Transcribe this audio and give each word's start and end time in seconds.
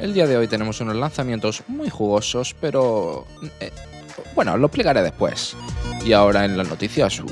El 0.00 0.14
día 0.14 0.26
de 0.26 0.38
hoy 0.38 0.48
tenemos 0.48 0.80
unos 0.80 0.96
lanzamientos 0.96 1.62
muy 1.68 1.90
jugosos, 1.90 2.56
pero 2.58 3.26
eh, 3.60 3.70
bueno, 4.34 4.56
lo 4.56 4.68
explicaré 4.68 5.02
después. 5.02 5.54
Y 6.02 6.14
ahora 6.14 6.46
en 6.46 6.56
las 6.56 6.70
noticias, 6.70 7.22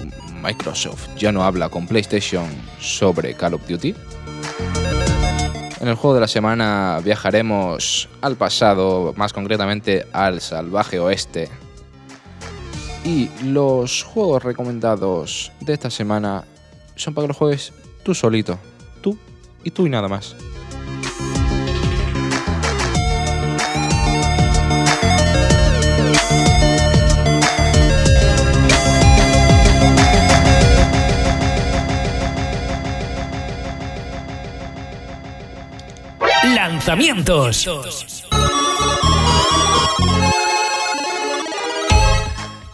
Microsoft 0.42 1.08
ya 1.16 1.32
no 1.32 1.44
habla 1.44 1.70
con 1.70 1.86
PlayStation 1.86 2.46
sobre 2.78 3.32
Call 3.32 3.54
of 3.54 3.66
Duty. 3.66 3.94
En 5.80 5.88
el 5.88 5.94
juego 5.94 6.14
de 6.16 6.20
la 6.20 6.28
semana 6.28 7.00
viajaremos 7.02 8.06
al 8.20 8.36
pasado, 8.36 9.14
más 9.16 9.32
concretamente 9.32 10.06
al 10.12 10.42
salvaje 10.42 10.98
oeste. 10.98 11.48
Y 13.02 13.30
los 13.44 14.02
juegos 14.02 14.44
recomendados 14.44 15.52
de 15.60 15.72
esta 15.72 15.88
semana 15.88 16.44
son 16.96 17.14
para 17.14 17.24
que 17.24 17.28
los 17.28 17.36
juegues 17.38 17.72
tú 18.02 18.14
solito, 18.14 18.58
tú 19.00 19.16
y 19.64 19.70
tú 19.70 19.86
y 19.86 19.90
nada 19.90 20.08
más. 20.08 20.36
Lanzamientos. 36.88 37.68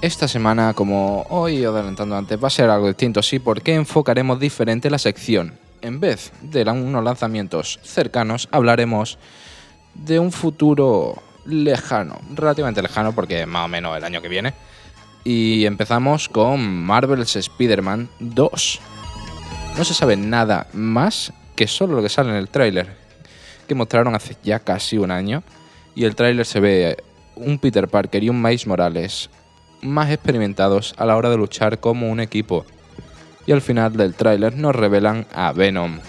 Esta 0.01 0.29
semana, 0.29 0.73
como 0.73 1.23
hoy 1.31 1.65
adelantando 1.65 2.17
antes, 2.17 2.41
va 2.41 2.47
a 2.47 2.51
ser 2.51 2.71
algo 2.71 2.87
distinto, 2.87 3.25
sí, 3.25 3.41
porque 3.41 3.75
enfocaremos 3.75 4.39
diferente 4.39 4.89
la 4.89 4.99
sección. 4.99 5.59
En 5.83 5.99
vez 5.99 6.31
de 6.43 6.63
unos 6.63 7.03
lanzamientos 7.03 7.81
cercanos, 7.83 8.49
hablaremos 8.53 9.19
de 9.95 10.21
un 10.21 10.31
futuro 10.31 11.21
lejano, 11.45 12.21
relativamente 12.35 12.83
lejano, 12.83 13.17
porque 13.17 13.47
más 13.47 13.65
o 13.65 13.69
menos 13.69 13.97
el 13.97 14.05
año 14.05 14.23
que 14.23 14.29
viene. 14.29 14.55
Y 15.25 15.67
empezamos 15.67 16.29
con 16.29 16.85
Marvel's 16.85 17.35
Spider-Man 17.35 18.09
2. 18.21 18.81
No 19.77 19.83
se 19.85 19.93
sabe 19.93 20.17
nada 20.17 20.69
más 20.73 21.33
que 21.57 21.67
solo 21.67 21.97
lo 21.97 22.03
que 22.03 22.09
sale 22.09 22.31
en 22.31 22.37
el 22.37 22.49
tráiler, 22.49 23.04
que 23.65 23.75
mostraron 23.75 24.15
hace 24.15 24.37
ya 24.43 24.59
casi 24.59 24.99
un 24.99 25.11
año. 25.11 25.43
Y 25.95 26.05
el 26.05 26.15
tráiler 26.15 26.47
se 26.47 26.61
ve 26.61 26.97
un 27.37 27.59
Peter 27.59 27.89
Parker 27.89 28.23
y 28.23 28.29
un 28.29 28.41
Miles 28.41 28.67
Morales 28.67 29.31
más 29.83 30.11
experimentados 30.11 30.95
a 30.97 31.05
la 31.05 31.17
hora 31.17 31.31
de 31.31 31.37
luchar 31.37 31.79
como 31.79 32.11
un 32.11 32.21
equipo. 32.21 32.65
Y 33.47 33.53
al 33.53 33.61
final 33.61 33.97
del 33.97 34.15
tráiler 34.15 34.57
nos 34.57 34.75
revelan 34.75 35.27
a 35.35 35.53
Venom, 35.53 36.01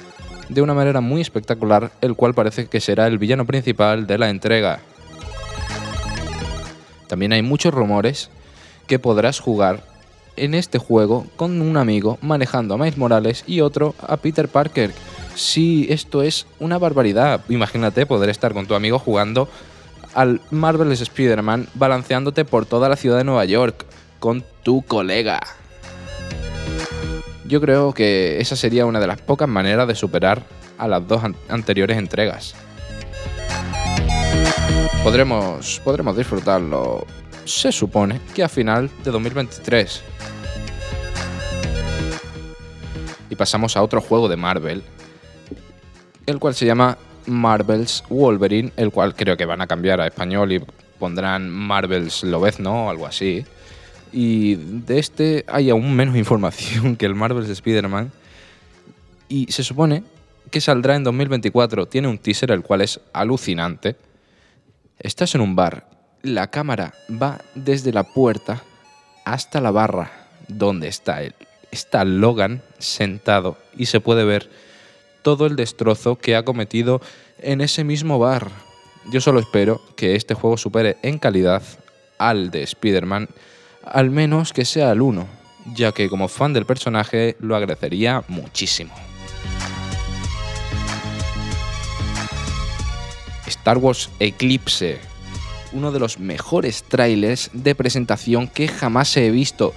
de 0.50 0.62
una 0.62 0.74
manera 0.74 1.02
muy 1.02 1.22
espectacular, 1.22 1.92
el 2.02 2.16
cual 2.16 2.34
parece 2.34 2.68
que 2.68 2.80
será 2.80 3.08
el 3.08 3.18
villano 3.18 3.46
principal 3.46 4.08
de 4.08 4.18
la 4.18 4.30
entrega. 4.30 4.80
También 7.08 7.34
hay 7.34 7.42
muchos 7.42 7.74
rumores 7.74 8.30
que 8.88 9.00
podrás 9.00 9.40
jugar 9.40 9.84
en 10.38 10.54
este 10.54 10.78
juego 10.78 11.28
con 11.36 11.62
un 11.62 11.78
amigo 11.78 12.18
manejando 12.22 12.74
a 12.74 12.78
Miles 12.78 12.98
Morales 12.98 13.44
y 13.48 13.62
otro 13.62 13.96
a 14.00 14.18
Peter 14.18 14.48
Parker, 14.48 14.92
Sí, 15.36 15.86
esto 15.90 16.24
es 16.24 16.48
una 16.60 16.78
barbaridad. 16.78 17.42
Imagínate 17.50 18.06
poder 18.06 18.30
estar 18.30 18.54
con 18.54 18.68
tu 18.68 18.74
amigo 18.74 19.00
jugando 19.00 19.50
al 20.14 20.42
Marvel's 20.50 21.02
Spider-Man 21.02 21.68
balanceándote 21.74 22.46
por 22.46 22.66
toda 22.66 22.88
la 22.88 22.96
ciudad 22.96 23.18
de 23.18 23.26
Nueva 23.26 23.44
York 23.44 23.86
con 24.20 24.46
tu 24.64 24.82
colega. 24.82 25.42
Yo 27.46 27.60
creo 27.60 27.94
que 27.94 28.40
esa 28.40 28.56
sería 28.56 28.86
una 28.86 29.02
de 29.02 29.08
las 29.08 29.22
pocas 29.22 29.50
maneras 29.50 29.88
de 29.88 29.96
superar 29.96 30.44
a 30.78 30.88
las 30.88 31.06
dos 31.06 31.22
anteriores 31.50 31.98
entregas. 31.98 32.56
Podremos, 35.04 35.82
podremos 35.84 36.18
disfrutarlo, 36.18 37.06
se 37.44 37.72
supone, 37.72 38.20
que 38.34 38.44
a 38.44 38.50
final 38.50 38.90
de 39.04 39.12
2023. 39.12 40.02
Y 43.30 43.36
pasamos 43.36 43.76
a 43.76 43.84
otro 43.84 44.02
juego 44.02 44.30
de 44.30 44.38
Marvel 44.38 44.82
el 46.26 46.40
cual 46.40 46.56
se 46.56 46.66
llama 46.66 46.98
Marvel's 47.28 48.04
Wolverine, 48.10 48.72
el 48.78 48.92
cual 48.92 49.16
creo 49.16 49.38
que 49.38 49.46
van 49.46 49.62
a 49.62 49.68
cambiar 49.68 50.02
a 50.02 50.08
español 50.08 50.52
y 50.52 50.62
pondrán 51.00 51.50
Marvel's 51.50 52.24
Lobezno 52.24 52.86
o 52.86 52.90
algo 52.90 53.06
así. 53.06 53.46
Y 54.12 54.56
de 54.56 55.00
este 55.00 55.46
hay 55.48 55.70
aún 55.70 55.96
menos 55.96 56.16
información 56.18 56.96
que 56.96 57.06
el 57.06 57.16
Marvel's 57.16 57.50
Spider-Man. 57.50 58.12
Y 59.28 59.52
se 59.52 59.64
supone 59.64 60.04
que 60.52 60.62
saldrá 60.62 60.96
en 60.96 61.04
2024. 61.04 61.88
Tiene 61.88 62.08
un 62.08 62.18
teaser 62.18 62.52
el 62.52 62.62
cual 62.62 62.82
es 62.82 63.00
alucinante. 63.14 63.96
Estás 65.00 65.36
en 65.36 65.42
un 65.42 65.56
bar. 65.56 65.90
La 66.22 66.50
cámara 66.50 66.94
va 67.10 67.42
desde 67.56 67.92
la 67.92 68.04
puerta 68.04 68.64
hasta 69.26 69.62
la 69.62 69.72
barra 69.72 70.12
donde 70.48 70.88
está 70.88 71.22
él. 71.24 71.34
Está 71.72 72.06
Logan 72.06 72.62
sentado 72.80 73.58
y 73.76 73.88
se 73.88 74.00
puede 74.00 74.24
ver 74.24 74.50
todo 75.26 75.48
el 75.48 75.56
destrozo 75.56 76.18
que 76.18 76.36
ha 76.36 76.46
cometido 76.46 77.02
en 77.40 77.60
ese 77.60 77.84
mismo 77.84 78.20
bar. 78.20 78.52
Yo 79.10 79.22
solo 79.22 79.40
espero 79.40 79.82
que 79.96 80.16
este 80.16 80.36
juego 80.36 80.56
supere 80.56 80.98
en 81.02 81.18
calidad 81.18 81.64
al 82.20 82.52
de 82.52 82.62
Spider-Man, 82.62 83.30
al 83.84 84.12
menos 84.12 84.54
que 84.54 84.66
sea 84.66 84.92
el 84.92 85.02
1, 85.02 85.28
ya 85.74 85.94
que 85.94 86.10
como 86.10 86.28
fan 86.28 86.54
del 86.54 86.68
personaje 86.68 87.38
lo 87.40 87.56
agradecería 87.56 88.24
muchísimo. 88.28 88.94
Star 93.48 93.80
Wars 93.80 94.12
Eclipse, 94.20 95.00
uno 95.74 95.92
de 95.92 96.00
los 96.00 96.20
mejores 96.20 96.84
trailers 96.84 97.50
de 97.52 97.74
presentación 97.74 98.48
que 98.48 98.68
jamás 98.68 99.18
he 99.18 99.32
visto 99.32 99.74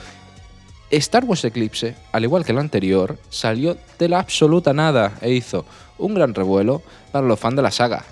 Star 0.91 1.25
Wars 1.25 1.45
Eclipse, 1.45 1.95
al 2.13 2.25
igual 2.25 2.45
que 2.45 2.53
el 2.53 2.59
anterior, 2.59 3.19
salió 3.29 3.77
de 3.99 4.09
la 4.09 4.21
absoluta 4.21 4.73
nada 4.73 5.19
e 5.21 5.33
hizo 5.33 5.67
un 5.99 6.15
gran 6.15 6.35
revuelo 6.35 6.83
para 7.13 7.27
los 7.27 7.39
fans 7.39 7.57
de 7.57 7.63
la 7.63 7.71
saga. 7.71 8.05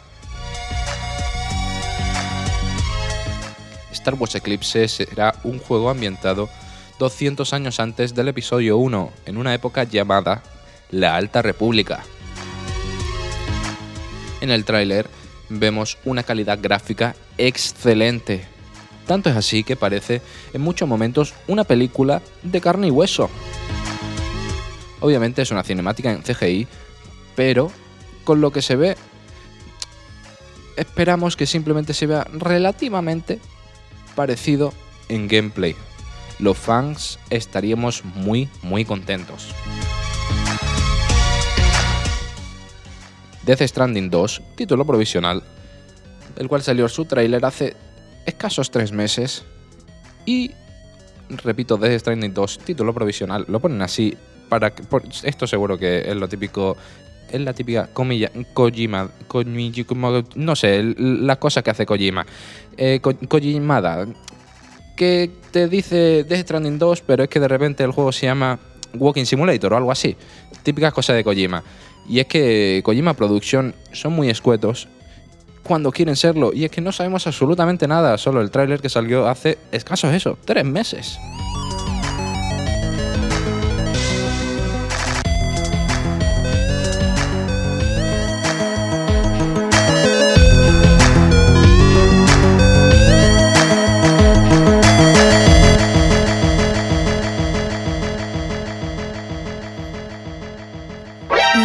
Star 3.93 4.15
Wars 4.15 4.35
Eclipse 4.35 4.89
será 4.89 5.35
un 5.43 5.59
juego 5.59 5.89
ambientado 5.89 6.49
200 6.99 7.53
años 7.53 7.81
antes 7.81 8.15
del 8.15 8.29
episodio 8.29 8.77
1, 8.77 9.11
en 9.27 9.37
una 9.37 9.55
época 9.55 9.85
llamada 9.85 10.43
la 10.91 11.17
Alta 11.17 11.43
República. 11.43 12.05
En 14.41 14.51
el 14.51 14.65
tráiler 14.65 15.07
vemos 15.49 15.99
una 16.05 16.23
calidad 16.23 16.59
gráfica 16.61 17.17
excelente, 17.39 18.47
tanto 19.07 19.31
es 19.31 19.37
así 19.37 19.65
que 19.65 19.77
parece 19.77 20.21
en 20.53 20.61
muchos 20.61 20.89
momentos 20.89 21.35
una 21.47 21.65
película 21.65 22.21
de 22.43 22.61
carne 22.61 22.89
y 22.89 22.91
hueso. 22.91 23.31
Obviamente 25.01 25.43
es 25.43 25.51
una 25.51 25.63
cinemática 25.63 26.13
en 26.13 26.23
CGI, 26.23 26.67
pero 27.35 27.71
con 28.25 28.41
lo 28.41 28.51
que 28.51 28.63
se 28.63 28.77
ve, 28.77 28.97
esperamos 30.77 31.37
que 31.37 31.47
simplemente 31.47 31.95
se 31.95 32.07
vea 32.07 32.27
relativamente 32.33 33.39
parecido 34.15 34.73
en 35.09 35.29
gameplay. 35.29 35.77
Los 36.39 36.59
fans 36.59 37.19
estaríamos 37.31 38.05
muy, 38.05 38.49
muy 38.63 38.85
contentos. 38.85 39.55
Death 43.45 43.63
Stranding 43.63 44.11
2, 44.11 44.43
título 44.57 44.85
provisional, 44.85 45.45
el 46.37 46.49
cual 46.49 46.63
salió 46.63 46.89
su 46.89 47.05
tráiler 47.05 47.45
hace 47.45 47.77
escasos 48.27 48.71
tres 48.71 48.93
meses 48.93 49.45
y, 50.25 50.51
repito, 51.29 51.77
Death 51.77 52.01
Stranding 52.01 52.35
2, 52.35 52.59
título 52.61 52.93
provisional, 52.93 53.45
lo 53.49 53.61
ponen 53.61 53.81
así 53.83 54.17
para 54.49 54.75
que, 54.75 54.83
esto 55.25 55.47
seguro 55.47 55.79
que 55.79 56.09
es 56.11 56.17
lo 56.17 56.29
típico, 56.29 56.77
es 57.31 57.41
la 57.41 57.53
típica 57.53 57.89
comilla, 57.93 58.31
Kojima, 58.53 59.11
como- 59.87 60.23
no 60.35 60.57
sé, 60.57 60.77
el- 60.77 61.27
la 61.27 61.37
cosa 61.37 61.63
que 61.63 61.71
hace 61.71 61.87
Kojima, 61.87 62.27
eh, 62.77 63.01
Ko- 63.01 63.17
Kojimada, 63.29 64.07
que 64.97 65.31
te 65.51 65.69
dice 65.69 66.25
Death 66.25 66.43
Stranding 66.43 66.79
2, 66.79 67.03
pero 67.03 67.25
es 67.25 67.29
que 67.29 67.41
de 67.41 67.49
repente 67.49 67.85
el 67.85 67.91
juego 67.93 68.13
se 68.13 68.27
llama 68.27 68.59
Walking 68.95 69.25
Simulator 69.25 69.73
o 69.73 69.77
algo 69.77 69.93
así. 69.93 70.17
Típicas 70.63 70.93
cosas 70.93 71.17
de 71.17 71.25
Kojima. 71.25 71.63
Y 72.09 72.21
es 72.21 72.27
que 72.27 72.81
Kojima 72.85 73.15
Production 73.15 73.75
son 73.93 74.13
muy 74.15 74.31
escuetos 74.31 74.89
cuando 75.67 75.93
quieren 75.93 76.17
serlo. 76.17 76.53
Y 76.55 76.65
es 76.65 76.71
que 76.71 76.81
no 76.81 76.93
sabemos 76.93 77.27
absolutamente 77.27 77.87
nada, 77.87 78.17
solo 78.19 78.41
el 78.41 78.51
tráiler 78.51 78.81
que 78.81 78.89
salió 78.89 79.29
hace 79.29 79.59
escasos 79.73 80.15
eso, 80.15 80.39
tres 80.45 80.65
meses. 80.65 81.19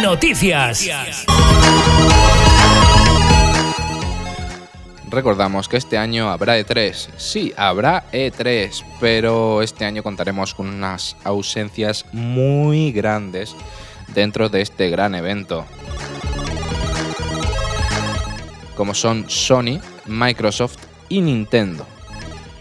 Noticias. 0.02 1.24
Recordamos 5.12 5.68
que 5.68 5.76
este 5.76 5.98
año 5.98 6.30
habrá 6.30 6.58
E3. 6.58 7.10
Sí, 7.18 7.52
habrá 7.58 8.10
E3, 8.12 8.82
pero 8.98 9.60
este 9.60 9.84
año 9.84 10.02
contaremos 10.02 10.54
con 10.54 10.68
unas 10.68 11.16
ausencias 11.22 12.06
muy 12.12 12.92
grandes 12.92 13.54
dentro 14.14 14.48
de 14.48 14.62
este 14.62 14.88
gran 14.88 15.14
evento. 15.14 15.66
Como 18.74 18.94
son 18.94 19.28
Sony, 19.28 19.80
Microsoft 20.06 20.78
y 21.10 21.20
Nintendo. 21.20 21.86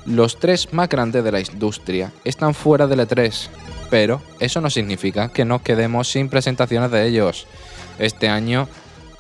Los 0.06 0.38
tres 0.38 0.74
más 0.74 0.90
grandes 0.90 1.24
de 1.24 1.32
la 1.32 1.40
industria 1.40 2.12
están 2.26 2.54
fuera 2.54 2.86
del 2.86 3.00
E3, 3.00 3.48
pero 3.90 4.22
eso 4.42 4.60
no 4.60 4.70
significa 4.70 5.30
que 5.30 5.46
nos 5.46 5.62
quedemos 5.62 6.10
sin 6.10 6.28
presentaciones 6.28 6.92
de 6.92 7.08
ellos. 7.08 7.48
Este 7.98 8.28
año, 8.28 8.68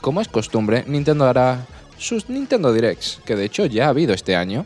como 0.02 0.20
es 0.20 0.28
costumbre, 0.28 0.84
Nintendo 0.86 1.26
hará 1.30 1.66
sus 2.02 2.30
Nintendo 2.30 2.74
Directs, 2.74 3.20
que 3.26 3.36
de 3.36 3.46
hecho 3.46 3.66
ya 3.66 3.86
ha 3.86 3.90
habido 3.90 4.14
este 4.14 4.36
año. 4.36 4.66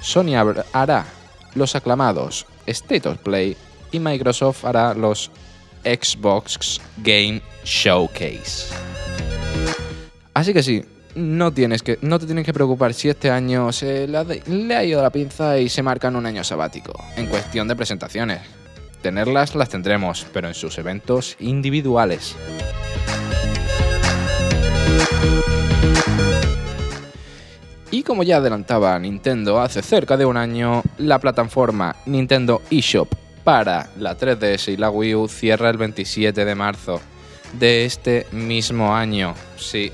Sony 0.00 0.34
hará 0.72 1.06
los 1.54 1.76
aclamados 1.76 2.44
State 2.66 3.08
of 3.08 3.18
Play 3.18 3.56
y 3.92 4.00
Microsoft 4.00 4.64
hará 4.64 4.92
los 4.94 5.30
Xbox 5.84 6.80
Game 6.98 7.40
Showcase. 7.64 8.74
Así 10.34 10.52
que 10.52 10.62
sí, 10.62 10.82
no, 11.14 11.52
tienes 11.52 11.82
que, 11.82 11.98
no 12.00 12.18
te 12.18 12.26
tienes 12.26 12.44
que 12.44 12.52
preocupar 12.52 12.94
si 12.94 13.08
este 13.08 13.30
año 13.30 13.70
se 13.72 14.08
le 14.08 14.18
ha, 14.18 14.24
le 14.24 14.74
ha 14.74 14.84
ido 14.84 15.02
la 15.02 15.10
pinza 15.10 15.58
y 15.58 15.68
se 15.68 15.82
marcan 15.82 16.16
un 16.16 16.26
año 16.26 16.42
sabático. 16.42 16.92
En 17.16 17.26
cuestión 17.26 17.68
de 17.68 17.76
presentaciones. 17.76 18.40
Tenerlas 19.02 19.54
las 19.54 19.68
tendremos, 19.68 20.26
pero 20.32 20.48
en 20.48 20.54
sus 20.54 20.78
eventos 20.78 21.36
individuales. 21.40 22.36
Y 27.92 28.04
como 28.04 28.22
ya 28.22 28.38
adelantaba 28.38 28.98
Nintendo 28.98 29.60
hace 29.60 29.82
cerca 29.82 30.16
de 30.16 30.24
un 30.24 30.38
año, 30.38 30.82
la 30.96 31.18
plataforma 31.18 31.94
Nintendo 32.06 32.62
eShop 32.70 33.14
para 33.44 33.90
la 33.98 34.16
3DS 34.16 34.72
y 34.72 34.78
la 34.78 34.88
Wii 34.88 35.14
U 35.14 35.28
cierra 35.28 35.68
el 35.68 35.76
27 35.76 36.46
de 36.46 36.54
marzo 36.54 37.02
de 37.52 37.84
este 37.84 38.26
mismo 38.32 38.96
año. 38.96 39.34
Sí, 39.58 39.92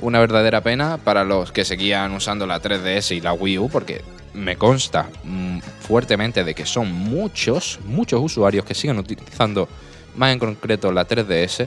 una 0.00 0.20
verdadera 0.20 0.60
pena 0.60 0.98
para 0.98 1.24
los 1.24 1.50
que 1.50 1.64
seguían 1.64 2.12
usando 2.12 2.46
la 2.46 2.60
3DS 2.60 3.16
y 3.16 3.22
la 3.22 3.32
Wii 3.32 3.58
U, 3.60 3.70
porque 3.70 4.02
me 4.34 4.56
consta 4.56 5.08
mm, 5.24 5.60
fuertemente 5.80 6.44
de 6.44 6.54
que 6.54 6.66
son 6.66 6.92
muchos, 6.92 7.80
muchos 7.86 8.20
usuarios 8.22 8.66
que 8.66 8.74
siguen 8.74 8.98
utilizando 8.98 9.70
más 10.16 10.34
en 10.34 10.38
concreto 10.38 10.92
la 10.92 11.08
3DS. 11.08 11.66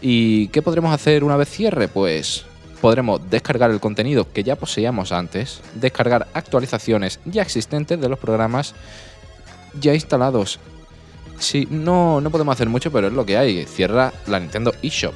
¿Y 0.00 0.48
qué 0.48 0.62
podremos 0.62 0.94
hacer 0.94 1.24
una 1.24 1.36
vez 1.36 1.50
cierre? 1.50 1.88
Pues 1.88 2.46
podremos 2.80 3.20
descargar 3.30 3.70
el 3.70 3.80
contenido 3.80 4.30
que 4.32 4.42
ya 4.42 4.56
poseíamos 4.56 5.12
antes, 5.12 5.60
descargar 5.74 6.28
actualizaciones 6.34 7.20
ya 7.24 7.42
existentes 7.42 8.00
de 8.00 8.08
los 8.08 8.18
programas 8.18 8.74
ya 9.80 9.94
instalados. 9.94 10.58
Sí, 11.38 11.66
no, 11.70 12.20
no 12.20 12.30
podemos 12.30 12.54
hacer 12.54 12.68
mucho, 12.68 12.92
pero 12.92 13.08
es 13.08 13.12
lo 13.12 13.26
que 13.26 13.36
hay. 13.36 13.64
Cierra 13.64 14.12
la 14.26 14.38
Nintendo 14.38 14.72
eShop. 14.82 15.14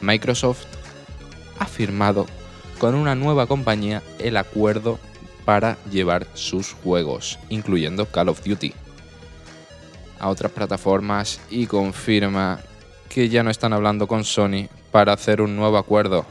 Microsoft 0.00 0.64
ha 1.58 1.66
firmado 1.66 2.26
con 2.78 2.94
una 2.94 3.14
nueva 3.14 3.46
compañía 3.46 4.02
el 4.18 4.36
acuerdo 4.36 4.98
para 5.44 5.78
llevar 5.90 6.26
sus 6.34 6.72
juegos, 6.72 7.38
incluyendo 7.48 8.06
Call 8.06 8.28
of 8.28 8.44
Duty, 8.44 8.72
a 10.20 10.28
otras 10.28 10.52
plataformas 10.52 11.40
y 11.50 11.66
confirma 11.66 12.60
que 13.18 13.28
ya 13.28 13.42
no 13.42 13.50
están 13.50 13.72
hablando 13.72 14.06
con 14.06 14.22
Sony 14.22 14.68
para 14.92 15.12
hacer 15.12 15.40
un 15.40 15.56
nuevo 15.56 15.76
acuerdo. 15.76 16.24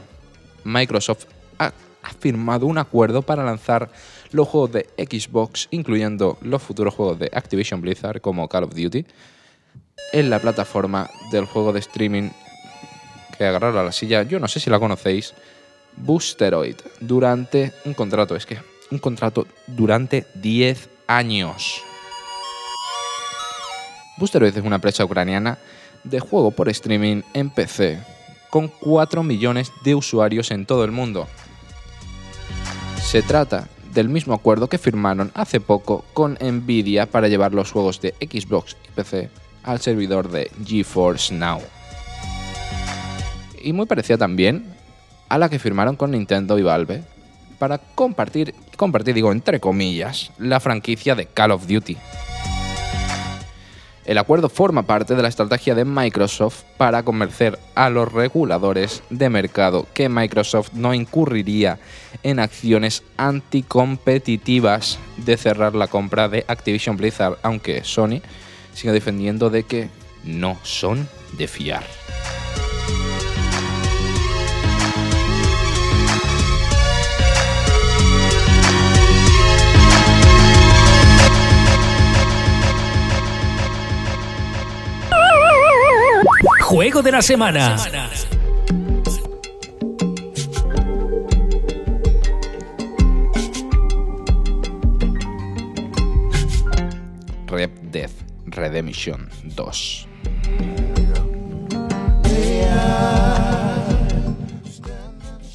Microsoft 0.64 1.26
ha, 1.58 1.70
firmado 2.18 2.64
un 2.64 2.78
acuerdo 2.78 3.20
para 3.20 3.44
lanzar 3.44 3.90
los 4.30 4.48
juegos 4.48 4.72
de 4.72 4.86
Xbox, 4.96 5.68
incluyendo 5.70 6.38
los 6.40 6.62
futuros 6.62 6.94
juegos 6.94 7.18
de 7.18 7.30
Activision 7.30 7.82
Blizzard 7.82 8.22
como 8.22 8.48
Call 8.48 8.64
of 8.64 8.74
Duty, 8.74 9.04
en 10.14 10.30
la 10.30 10.38
plataforma 10.38 11.10
del 11.30 11.44
juego 11.44 11.74
de 11.74 11.80
streaming 11.80 12.30
que 13.36 13.44
agarraron 13.44 13.76
a 13.76 13.84
la 13.84 13.92
silla, 13.92 14.22
yo 14.22 14.40
no 14.40 14.48
sé 14.48 14.58
si 14.58 14.70
la 14.70 14.78
conocéis, 14.78 15.34
Boosteroid, 15.94 16.76
durante 17.00 17.74
un 17.84 17.92
contrato, 17.92 18.34
es 18.34 18.46
que 18.46 18.56
un 18.90 18.98
contrato 18.98 19.46
durante 19.66 20.24
10 20.36 20.88
años. 21.06 21.82
Boosteroid 24.16 24.56
es 24.56 24.64
una 24.64 24.76
empresa 24.76 25.04
ucraniana 25.04 25.58
de 26.04 26.20
juego 26.20 26.50
por 26.50 26.68
streaming 26.68 27.22
en 27.34 27.50
PC, 27.50 27.98
con 28.50 28.68
4 28.68 29.22
millones 29.22 29.72
de 29.84 29.94
usuarios 29.94 30.50
en 30.50 30.66
todo 30.66 30.84
el 30.84 30.92
mundo. 30.92 31.26
Se 33.02 33.22
trata 33.22 33.68
del 33.92 34.08
mismo 34.08 34.34
acuerdo 34.34 34.68
que 34.68 34.78
firmaron 34.78 35.30
hace 35.34 35.60
poco 35.60 36.04
con 36.12 36.38
Nvidia 36.40 37.06
para 37.06 37.28
llevar 37.28 37.54
los 37.54 37.72
juegos 37.72 38.00
de 38.00 38.14
Xbox 38.20 38.76
y 38.86 38.92
PC 38.94 39.30
al 39.62 39.80
servidor 39.80 40.30
de 40.30 40.50
GeForce 40.64 41.34
Now. 41.34 41.60
Y 43.62 43.72
muy 43.72 43.86
parecida 43.86 44.18
también 44.18 44.64
a 45.28 45.38
la 45.38 45.48
que 45.48 45.58
firmaron 45.58 45.96
con 45.96 46.10
Nintendo 46.10 46.58
y 46.58 46.62
Valve 46.62 47.02
para 47.58 47.78
compartir, 47.78 48.54
compartir 48.76 49.14
digo 49.14 49.32
entre 49.32 49.60
comillas, 49.60 50.30
la 50.38 50.60
franquicia 50.60 51.14
de 51.14 51.26
Call 51.26 51.50
of 51.50 51.66
Duty. 51.66 51.96
El 54.08 54.16
acuerdo 54.16 54.48
forma 54.48 54.84
parte 54.84 55.14
de 55.14 55.20
la 55.20 55.28
estrategia 55.28 55.74
de 55.74 55.84
Microsoft 55.84 56.62
para 56.78 57.02
convencer 57.02 57.58
a 57.74 57.90
los 57.90 58.10
reguladores 58.10 59.02
de 59.10 59.28
mercado 59.28 59.86
que 59.92 60.08
Microsoft 60.08 60.70
no 60.72 60.94
incurriría 60.94 61.78
en 62.22 62.38
acciones 62.40 63.02
anticompetitivas 63.18 64.98
de 65.18 65.36
cerrar 65.36 65.74
la 65.74 65.88
compra 65.88 66.30
de 66.30 66.46
Activision 66.48 66.96
Blizzard, 66.96 67.36
aunque 67.42 67.84
Sony 67.84 68.22
sigue 68.72 68.92
defendiendo 68.92 69.50
de 69.50 69.64
que 69.64 69.90
no 70.24 70.56
son 70.62 71.06
de 71.36 71.46
fiar. 71.46 71.84
Juego 86.78 87.02
de 87.02 87.10
la 87.10 87.22
semana. 87.22 87.76
Red 97.48 97.70
Dead 97.90 98.10
Redemption 98.46 99.28
2. 99.42 100.08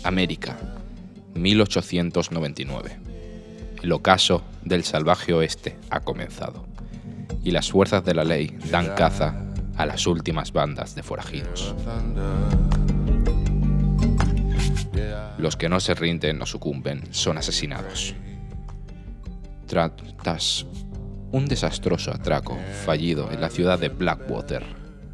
América, 0.03 0.58
1899. 1.36 3.00
El 3.82 3.92
ocaso 3.94 4.44
del 4.65 4.84
salvaje 4.84 5.32
oeste 5.32 5.77
ha 5.89 6.01
comenzado 6.01 6.65
y 7.46 7.51
las 7.51 7.72
fuerzas 7.72 8.03
de 8.03 8.13
la 8.13 8.25
ley 8.25 8.58
dan 8.70 8.94
caza 8.96 9.52
a 9.75 9.86
las 9.86 10.06
últimas 10.08 10.51
bandas 10.53 10.96
de 10.96 11.03
forajidos. 11.03 11.75
Los 15.38 15.56
que 15.58 15.70
no 15.70 15.80
se 15.80 15.94
rinden 15.94 16.42
o 16.42 16.46
sucumben 16.46 17.03
son 17.12 17.38
asesinados. 17.38 18.15
Tra- 19.68 19.92
Tras 20.22 20.65
un 21.32 21.48
desastroso 21.48 22.12
atraco 22.12 22.58
fallido 22.86 23.32
en 23.32 23.42
la 23.42 23.50
ciudad 23.50 23.80
de 23.80 23.89
Blackwater, 23.89 24.63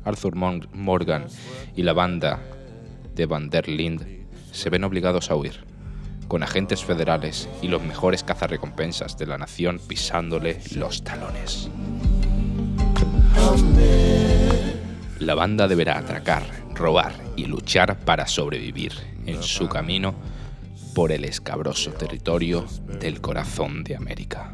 Arthur 0.04 0.36
Morgan 0.36 1.26
y 1.76 1.84
la 1.84 1.94
banda 1.94 2.40
de 3.16 3.26
Van 3.26 3.50
der 3.50 3.68
Linde 3.70 4.26
se 4.52 4.70
ven 4.70 4.84
obligados 4.84 5.32
a 5.32 5.36
huir, 5.36 5.64
con 6.28 6.44
agentes 6.44 6.84
federales 6.84 7.48
y 7.62 7.68
los 7.70 7.82
mejores 7.82 8.24
cazarrecompensas 8.24 9.18
de 9.18 9.28
la 9.28 9.38
nación 9.38 9.80
pisándole 9.88 10.60
los 10.76 11.04
talones. 11.04 11.70
La 15.30 15.36
banda 15.36 15.68
deberá 15.68 16.00
atracar, 16.00 16.42
robar 16.74 17.14
y 17.36 17.46
luchar 17.46 18.00
para 18.00 18.26
sobrevivir 18.26 18.94
en 19.28 19.44
su 19.44 19.70
camino 19.70 20.16
por 20.96 21.12
el 21.12 21.24
escabroso 21.24 21.92
territorio 21.92 22.66
del 23.00 23.22
corazón 23.22 23.84
de 23.84 23.96
América. 23.96 24.52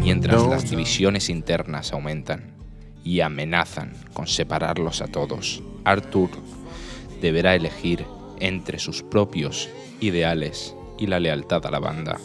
Mientras 0.00 0.44
las 0.48 0.68
divisiones 0.68 1.30
internas 1.30 1.92
aumentan 1.92 2.56
y 3.04 3.20
amenazan 3.20 3.92
con 4.12 4.26
separarlos 4.26 5.00
a 5.00 5.06
todos, 5.06 5.62
Arthur 5.84 6.30
deberá 7.20 7.54
elegir 7.54 8.04
entre 8.40 8.80
sus 8.80 9.04
propios 9.04 9.70
ideales 10.00 10.74
y 10.98 11.06
la 11.06 11.20
lealtad 11.20 11.64
a 11.64 11.70
la 11.70 11.78
banda 11.78 12.18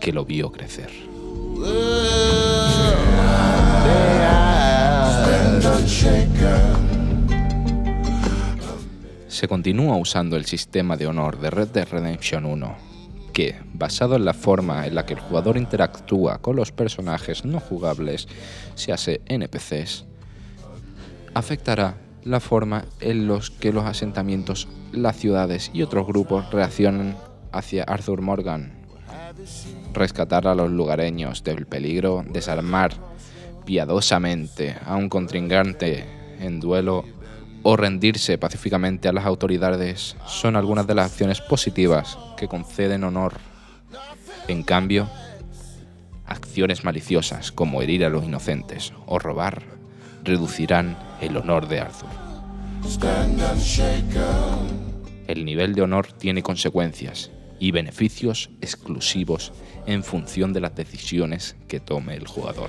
que 0.00 0.12
lo 0.12 0.24
vio 0.24 0.50
crecer. 0.50 0.90
Se 9.28 9.48
continúa 9.48 9.98
usando 9.98 10.36
el 10.36 10.46
sistema 10.46 10.96
de 10.96 11.06
honor 11.06 11.38
de 11.38 11.50
Red 11.50 11.68
Dead 11.68 11.86
Redemption 11.86 12.46
1, 12.46 12.76
que, 13.34 13.56
basado 13.74 14.16
en 14.16 14.24
la 14.24 14.32
forma 14.32 14.86
en 14.86 14.94
la 14.94 15.04
que 15.04 15.12
el 15.12 15.20
jugador 15.20 15.58
interactúa 15.58 16.38
con 16.38 16.56
los 16.56 16.72
personajes 16.72 17.44
no 17.44 17.60
jugables, 17.60 18.28
se 18.74 18.92
hace 18.92 19.20
NPCs, 19.26 20.06
afectará 21.34 21.96
la 22.24 22.40
forma 22.40 22.86
en 23.00 23.26
los 23.26 23.50
que 23.50 23.72
los 23.72 23.84
asentamientos, 23.84 24.68
las 24.92 25.16
ciudades 25.16 25.70
y 25.74 25.82
otros 25.82 26.06
grupos 26.06 26.50
reaccionan 26.50 27.16
hacia 27.52 27.84
Arthur 27.84 28.22
Morgan. 28.22 28.72
Rescatar 29.92 30.46
a 30.46 30.54
los 30.54 30.70
lugareños 30.70 31.44
del 31.44 31.66
peligro, 31.66 32.24
desarmar 32.26 33.13
piadosamente 33.64 34.76
a 34.84 34.96
un 34.96 35.08
contrincante 35.08 36.04
en 36.40 36.60
duelo 36.60 37.04
o 37.62 37.76
rendirse 37.76 38.36
pacíficamente 38.38 39.08
a 39.08 39.12
las 39.12 39.24
autoridades 39.24 40.16
son 40.26 40.54
algunas 40.56 40.86
de 40.86 40.94
las 40.94 41.10
acciones 41.10 41.40
positivas 41.40 42.18
que 42.36 42.46
conceden 42.46 43.04
honor. 43.04 43.34
En 44.48 44.62
cambio, 44.62 45.08
acciones 46.26 46.84
maliciosas 46.84 47.52
como 47.52 47.80
herir 47.80 48.04
a 48.04 48.10
los 48.10 48.24
inocentes 48.24 48.92
o 49.06 49.18
robar 49.18 49.62
reducirán 50.22 50.96
el 51.20 51.36
honor 51.36 51.68
de 51.68 51.80
Arthur. 51.80 52.08
El 55.26 55.44
nivel 55.46 55.74
de 55.74 55.82
honor 55.82 56.12
tiene 56.12 56.42
consecuencias 56.42 57.30
y 57.58 57.70
beneficios 57.70 58.50
exclusivos 58.60 59.52
en 59.86 60.04
función 60.04 60.52
de 60.52 60.60
las 60.60 60.74
decisiones 60.74 61.56
que 61.66 61.80
tome 61.80 62.14
el 62.14 62.26
jugador. 62.26 62.68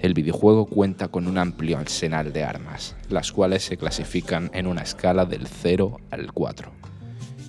El 0.00 0.14
videojuego 0.14 0.66
cuenta 0.66 1.08
con 1.08 1.26
un 1.26 1.36
amplio 1.36 1.78
arsenal 1.78 2.32
de 2.32 2.44
armas, 2.44 2.96
las 3.10 3.32
cuales 3.32 3.64
se 3.64 3.76
clasifican 3.76 4.50
en 4.54 4.66
una 4.66 4.82
escala 4.82 5.24
del 5.26 5.46
0 5.46 5.98
al 6.10 6.32
4, 6.32 6.70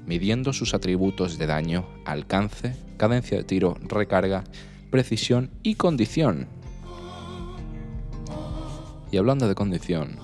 midiendo 0.06 0.54
sus 0.54 0.74
atributos 0.74 1.38
de 1.38 1.46
daño, 1.48 1.88
alcance, 2.06 2.76
cadencia 2.98 3.38
de 3.38 3.44
tiro, 3.44 3.78
recarga, 3.84 4.44
precisión 4.90 5.50
y 5.64 5.76
condición. 5.76 6.48
Y 9.12 9.18
hablando 9.18 9.48
de 9.48 9.56
condición, 9.56 10.18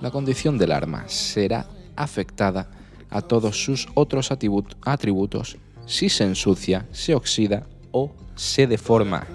la 0.00 0.10
condición 0.10 0.58
del 0.58 0.70
arma 0.72 1.08
será 1.08 1.66
afectada 1.96 2.70
a 3.10 3.22
todos 3.22 3.64
sus 3.64 3.88
otros 3.94 4.30
atribu- 4.30 4.76
atributos 4.82 5.56
si 5.86 6.08
se 6.08 6.24
ensucia, 6.24 6.86
se 6.92 7.14
oxida 7.14 7.66
o 7.98 8.10
se 8.36 8.66
deforma. 8.66 9.26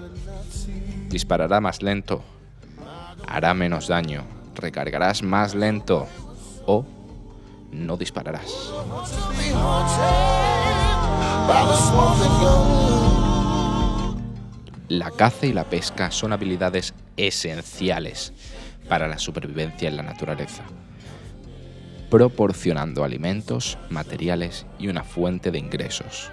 Disparará 1.08 1.60
más 1.60 1.82
lento, 1.82 2.22
hará 3.28 3.54
menos 3.54 3.88
daño, 3.88 4.24
recargarás 4.54 5.22
más 5.22 5.54
lento 5.54 6.06
o 6.66 6.84
no 7.72 7.96
dispararás. 7.96 8.72
La 14.88 15.10
caza 15.10 15.46
y 15.46 15.52
la 15.52 15.64
pesca 15.64 16.10
son 16.10 16.32
habilidades 16.32 16.94
esenciales 17.16 18.32
para 18.88 19.08
la 19.08 19.18
supervivencia 19.18 19.88
en 19.88 19.96
la 19.96 20.02
naturaleza, 20.02 20.62
proporcionando 22.10 23.02
alimentos, 23.02 23.78
materiales 23.90 24.66
y 24.78 24.88
una 24.88 25.02
fuente 25.02 25.50
de 25.50 25.58
ingresos. 25.58 26.30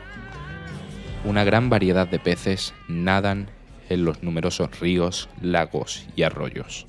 Una 1.23 1.43
gran 1.43 1.69
variedad 1.69 2.07
de 2.07 2.17
peces 2.17 2.73
nadan 2.87 3.49
en 3.89 4.05
los 4.05 4.23
numerosos 4.23 4.79
ríos, 4.79 5.29
lagos 5.39 6.07
y 6.15 6.23
arroyos. 6.23 6.87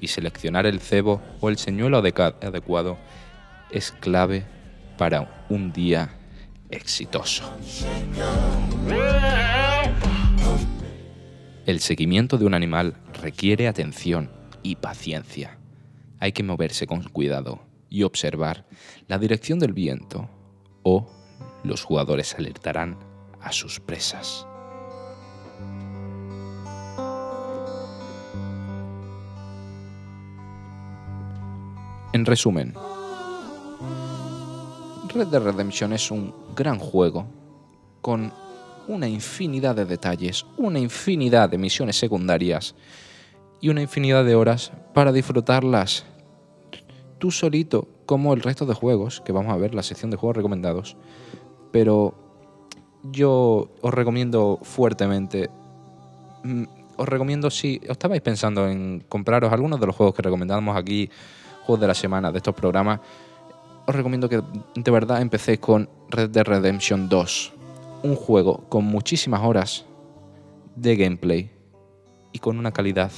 Y 0.00 0.08
seleccionar 0.08 0.64
el 0.64 0.80
cebo 0.80 1.20
o 1.40 1.50
el 1.50 1.58
señuelo 1.58 1.98
adecuado 1.98 2.98
es 3.70 3.92
clave 3.92 4.46
para 4.96 5.46
un 5.50 5.72
día 5.72 6.14
exitoso. 6.70 7.44
El 11.66 11.80
seguimiento 11.80 12.38
de 12.38 12.46
un 12.46 12.54
animal 12.54 12.94
requiere 13.22 13.68
atención 13.68 14.30
y 14.62 14.76
paciencia. 14.76 15.58
Hay 16.20 16.32
que 16.32 16.42
moverse 16.42 16.86
con 16.86 17.02
cuidado 17.02 17.60
y 17.90 18.02
observar 18.02 18.66
la 19.08 19.18
dirección 19.18 19.58
del 19.58 19.72
viento 19.72 20.28
o 20.82 21.10
los 21.64 21.82
jugadores 21.82 22.34
alertarán 22.34 22.96
a 23.40 23.50
sus 23.50 23.80
presas. 23.80 24.46
En 32.12 32.24
resumen, 32.24 32.74
Red 35.12 35.28
Dead 35.28 35.42
Redemption 35.42 35.92
es 35.92 36.12
un 36.12 36.32
gran 36.54 36.78
juego 36.78 37.26
con 38.00 38.32
una 38.86 39.08
infinidad 39.08 39.74
de 39.74 39.84
detalles, 39.84 40.46
una 40.56 40.78
infinidad 40.78 41.48
de 41.48 41.58
misiones 41.58 41.96
secundarias 41.96 42.74
y 43.60 43.68
una 43.68 43.82
infinidad 43.82 44.24
de 44.24 44.34
horas 44.34 44.70
para 44.92 45.10
disfrutarlas 45.10 46.04
tú 47.18 47.30
solito 47.30 47.88
como 48.06 48.34
el 48.34 48.42
resto 48.42 48.66
de 48.66 48.74
juegos, 48.74 49.22
que 49.24 49.32
vamos 49.32 49.52
a 49.52 49.56
ver 49.56 49.74
la 49.74 49.82
sección 49.82 50.10
de 50.10 50.16
juegos 50.16 50.36
recomendados. 50.36 50.96
Pero 51.74 52.14
yo 53.02 53.68
os 53.82 53.92
recomiendo 53.92 54.60
fuertemente, 54.62 55.50
mm, 56.44 56.62
os 56.96 57.08
recomiendo 57.08 57.50
si 57.50 57.80
os 57.82 57.90
estabais 57.90 58.22
pensando 58.22 58.68
en 58.68 59.02
compraros 59.08 59.52
algunos 59.52 59.80
de 59.80 59.86
los 59.86 59.96
juegos 59.96 60.14
que 60.14 60.22
recomendamos 60.22 60.76
aquí, 60.76 61.10
juegos 61.66 61.80
de 61.80 61.88
la 61.88 61.94
semana 61.94 62.30
de 62.30 62.38
estos 62.38 62.54
programas, 62.54 63.00
os 63.86 63.92
recomiendo 63.92 64.28
que 64.28 64.40
de 64.76 64.90
verdad 64.92 65.20
empecéis 65.20 65.58
con 65.58 65.88
Red 66.10 66.30
Dead 66.30 66.46
Redemption 66.46 67.08
2. 67.08 67.52
Un 68.04 68.14
juego 68.14 68.68
con 68.68 68.84
muchísimas 68.84 69.40
horas 69.42 69.84
de 70.76 70.94
gameplay 70.94 71.50
y 72.30 72.38
con 72.38 72.56
una 72.56 72.70
calidad 72.70 73.10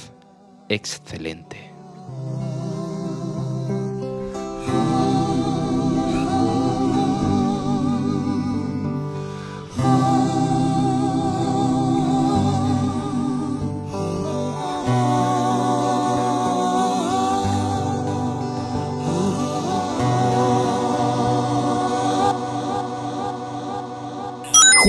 excelente. 0.67 1.66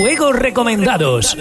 Juegos 0.01 0.37
recomendados. 0.37 1.37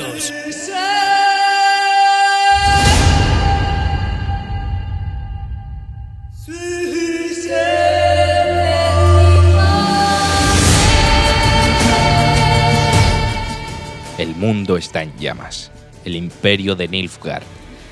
El 14.18 14.30
mundo 14.36 14.76
está 14.76 15.04
en 15.04 15.16
llamas. 15.20 15.72
El 16.04 16.16
imperio 16.16 16.76
de 16.76 16.88
Nilfgaard 16.88 17.44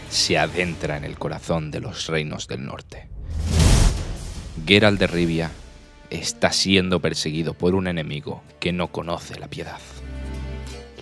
se 0.10 0.40
adentra 0.40 0.98
en 0.98 1.04
el 1.04 1.20
corazón 1.20 1.70
de 1.70 1.82
los 1.82 2.08
reinos 2.08 2.48
del 2.48 2.66
norte. 2.66 3.08
Geralt 4.66 5.00
de 5.00 5.06
Rivia 5.06 5.52
está 6.10 6.52
siendo 6.52 7.00
perseguido 7.00 7.54
por 7.54 7.76
un 7.76 7.86
enemigo 7.86 8.42
que 8.60 8.74
no 8.74 8.88
conoce 8.88 9.38
la 9.38 9.48
piedad. 9.48 9.78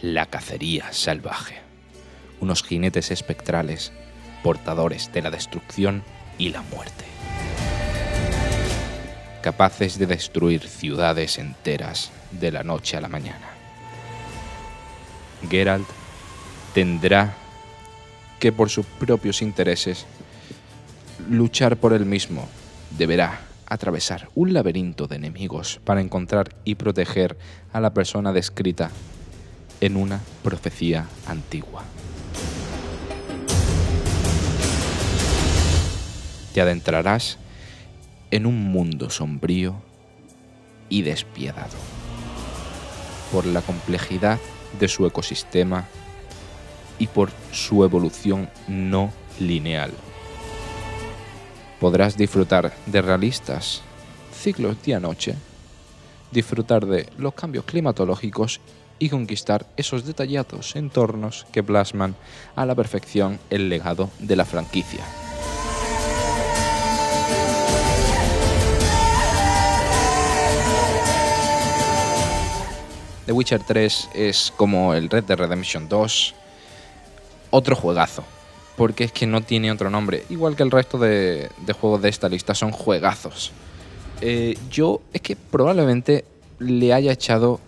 La 0.03 0.25
cacería 0.25 0.91
salvaje. 0.91 1.55
Unos 2.41 2.61
jinetes 2.61 3.09
espectrales, 3.09 3.93
portadores 4.43 5.09
de 5.13 5.21
la 5.21 5.31
destrucción 5.31 6.03
y 6.37 6.49
la 6.49 6.61
muerte. 6.61 7.05
Capaces 9.41 9.97
de 9.97 10.05
destruir 10.05 10.67
ciudades 10.67 11.37
enteras 11.37 12.11
de 12.31 12.51
la 12.51 12.63
noche 12.63 12.97
a 12.97 12.99
la 12.99 13.07
mañana. 13.07 13.47
Geralt 15.49 15.87
tendrá 16.73 17.35
que 18.41 18.51
por 18.51 18.69
sus 18.69 18.85
propios 18.85 19.41
intereses 19.41 20.05
luchar 21.29 21.77
por 21.77 21.93
él 21.93 22.05
mismo. 22.05 22.49
Deberá 22.97 23.39
atravesar 23.67 24.27
un 24.35 24.51
laberinto 24.51 25.07
de 25.07 25.15
enemigos 25.15 25.79
para 25.85 26.01
encontrar 26.01 26.53
y 26.65 26.75
proteger 26.75 27.37
a 27.71 27.79
la 27.79 27.93
persona 27.93 28.33
descrita 28.33 28.91
en 29.83 29.97
una 29.97 30.21
profecía 30.43 31.09
antigua. 31.27 31.83
Te 36.53 36.61
adentrarás 36.61 37.37
en 38.31 38.45
un 38.45 38.71
mundo 38.71 39.09
sombrío 39.09 39.75
y 40.87 41.01
despiadado 41.01 41.75
por 43.33 43.45
la 43.45 43.61
complejidad 43.61 44.39
de 44.79 44.87
su 44.87 45.05
ecosistema 45.05 45.85
y 46.97 47.07
por 47.07 47.31
su 47.51 47.83
evolución 47.83 48.49
no 48.69 49.11
lineal. 49.37 49.91
Podrás 51.81 52.15
disfrutar 52.15 52.73
de 52.85 53.01
realistas 53.01 53.81
ciclos 54.33 54.81
día-noche, 54.81 55.35
disfrutar 56.31 56.85
de 56.85 57.09
los 57.17 57.33
cambios 57.33 57.65
climatológicos 57.65 58.61
y 59.03 59.09
conquistar 59.09 59.65
esos 59.75 60.05
detallados 60.05 60.77
entornos 60.77 61.45
que 61.51 61.61
plasman 61.61 62.15
a 62.55 62.65
la 62.65 62.73
perfección 62.73 63.37
el 63.49 63.67
legado 63.67 64.09
de 64.19 64.37
la 64.37 64.45
franquicia. 64.45 65.03
The 73.25 73.33
Witcher 73.33 73.61
3 73.61 74.09
es 74.15 74.53
como 74.55 74.93
el 74.93 75.09
Red 75.09 75.25
Dead 75.25 75.37
Redemption 75.37 75.89
2, 75.89 76.35
otro 77.51 77.75
juegazo, 77.75 78.23
porque 78.77 79.03
es 79.03 79.11
que 79.11 79.27
no 79.27 79.41
tiene 79.41 79.69
otro 79.69 79.89
nombre, 79.89 80.23
igual 80.29 80.55
que 80.55 80.63
el 80.63 80.71
resto 80.71 80.97
de, 80.97 81.49
juegos 81.81 82.01
de 82.01 82.07
esta 82.07 82.29
lista 82.29 82.55
son 82.55 82.71
juegazos. 82.71 83.51
Eh, 84.21 84.57
yo 84.71 85.01
es 85.11 85.19
que 85.19 85.35
probablemente 85.35 86.23
le 86.59 86.93
haya 86.93 87.11
echado 87.11 87.59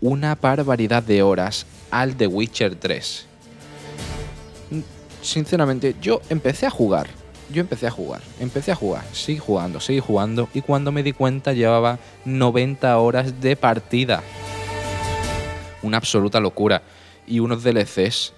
una 0.00 0.34
barbaridad 0.34 1.02
de 1.02 1.22
horas 1.22 1.66
al 1.90 2.16
The 2.16 2.26
Witcher 2.26 2.74
3. 2.76 3.26
Sinceramente, 5.22 5.96
yo 6.00 6.20
empecé 6.28 6.66
a 6.66 6.70
jugar. 6.70 7.08
Yo 7.48 7.60
empecé 7.60 7.86
a 7.86 7.92
jugar, 7.92 8.22
empecé 8.40 8.72
a 8.72 8.74
jugar, 8.74 9.04
seguí 9.12 9.38
jugando, 9.38 9.78
seguí 9.78 10.00
jugando 10.00 10.48
y 10.52 10.62
cuando 10.62 10.90
me 10.90 11.04
di 11.04 11.12
cuenta 11.12 11.52
llevaba 11.52 12.00
90 12.24 12.98
horas 12.98 13.40
de 13.40 13.54
partida. 13.54 14.20
Una 15.82 15.98
absoluta 15.98 16.40
locura. 16.40 16.82
Y 17.24 17.40
unos 17.40 17.62
DLCs, 17.62 18.32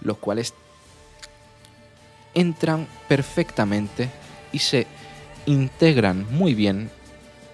los 0.00 0.18
cuales 0.18 0.54
entran 2.34 2.86
perfectamente 3.08 4.10
y 4.52 4.60
se 4.60 4.86
integran 5.46 6.26
muy 6.30 6.54
bien 6.54 6.90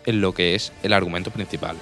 en 0.06 0.20
lo 0.20 0.32
que 0.32 0.54
es 0.54 0.72
el 0.82 0.92
argumento 0.92 1.30
principal. 1.30 1.76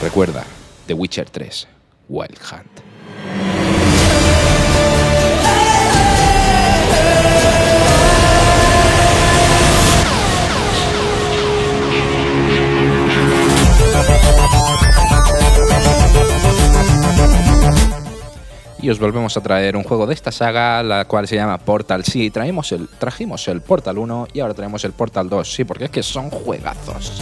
Recuerda, 0.00 0.44
The 0.86 0.94
Witcher 0.94 1.28
3, 1.28 1.66
Wild 2.08 2.38
Hunt. 2.52 2.80
Y 18.80 18.90
os 18.90 19.00
volvemos 19.00 19.36
a 19.36 19.40
traer 19.40 19.76
un 19.76 19.82
juego 19.82 20.06
de 20.06 20.14
esta 20.14 20.30
saga, 20.30 20.84
la 20.84 21.06
cual 21.06 21.26
se 21.26 21.34
llama 21.34 21.58
Portal. 21.58 22.04
Sí, 22.04 22.30
traímos 22.30 22.70
el, 22.70 22.88
trajimos 22.88 23.48
el 23.48 23.60
Portal 23.62 23.98
1 23.98 24.28
y 24.32 24.38
ahora 24.38 24.54
traemos 24.54 24.84
el 24.84 24.92
Portal 24.92 25.28
2. 25.28 25.52
Sí, 25.52 25.64
porque 25.64 25.86
es 25.86 25.90
que 25.90 26.04
son 26.04 26.30
juegazos. 26.30 27.20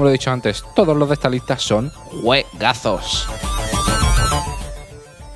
Como 0.00 0.06
lo 0.06 0.14
he 0.14 0.18
dicho 0.18 0.30
antes, 0.30 0.64
todos 0.74 0.96
los 0.96 1.10
de 1.10 1.12
esta 1.12 1.28
lista 1.28 1.58
son 1.58 1.90
juegazos. 1.90 3.28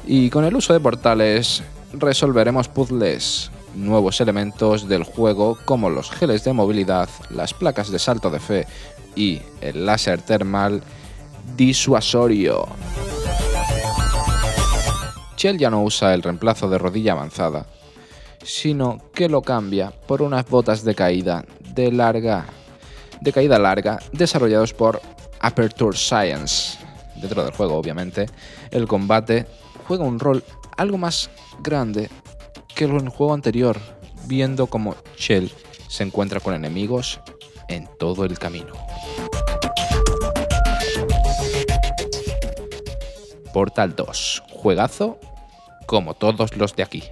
Y 0.07 0.31
con 0.31 0.47
el 0.47 0.57
uso 0.57 0.73
de 0.73 0.81
portales 0.81 1.63
resolveremos 1.93 2.69
puzzles, 2.69 3.51
nuevos 3.75 4.23
elementos 4.23 4.89
del 4.89 5.05
juego 5.05 5.59
como 5.67 5.91
los 5.91 6.11
geles 6.11 6.45
de 6.45 6.55
movilidad, 6.55 7.11
las 7.29 7.53
placas 7.53 7.91
de 7.91 7.99
salto 7.99 8.31
de 8.31 8.41
fe 8.41 8.67
y 9.15 9.43
el 9.61 9.85
láser 9.85 10.23
termal 10.23 10.83
disuasorio. 11.55 12.67
Shell 15.37 15.59
ya 15.59 15.69
no 15.69 15.83
usa 15.83 16.15
el 16.15 16.23
reemplazo 16.23 16.71
de 16.71 16.79
rodilla 16.79 17.13
avanzada, 17.13 17.67
sino 18.43 18.97
que 19.13 19.29
lo 19.29 19.43
cambia 19.43 19.91
por 19.91 20.23
unas 20.23 20.49
botas 20.49 20.85
de 20.85 20.95
caída 20.95 21.45
de 21.75 21.93
larga 21.93 22.47
de 23.25 23.33
caída 23.33 23.59
larga 23.59 23.99
desarrollados 24.13 24.75
por 24.75 25.01
Aperture 25.41 25.97
Science. 25.97 26.79
Dentro 27.17 27.43
del 27.43 27.55
juego, 27.55 27.75
obviamente, 27.75 28.27
el 28.71 28.87
combate 28.87 29.47
juega 29.89 30.05
un 30.05 30.21
rol 30.21 30.45
algo 30.77 30.99
más 30.99 31.31
grande 31.61 32.11
que 32.75 32.85
en 32.85 32.97
el 32.97 33.09
juego 33.09 33.33
anterior, 33.33 33.79
viendo 34.27 34.67
como 34.67 34.95
Shell 35.17 35.51
se 35.89 36.03
encuentra 36.03 36.41
con 36.41 36.55
enemigos 36.55 37.21
en 37.69 37.89
todo 37.99 38.25
el 38.25 38.39
camino. 38.39 38.75
Portal 43.55 43.95
2, 43.97 44.43
juegazo 44.51 45.19
como 45.87 46.15
todos 46.15 46.57
los 46.57 46.77
de 46.77 46.83
aquí. 46.83 47.05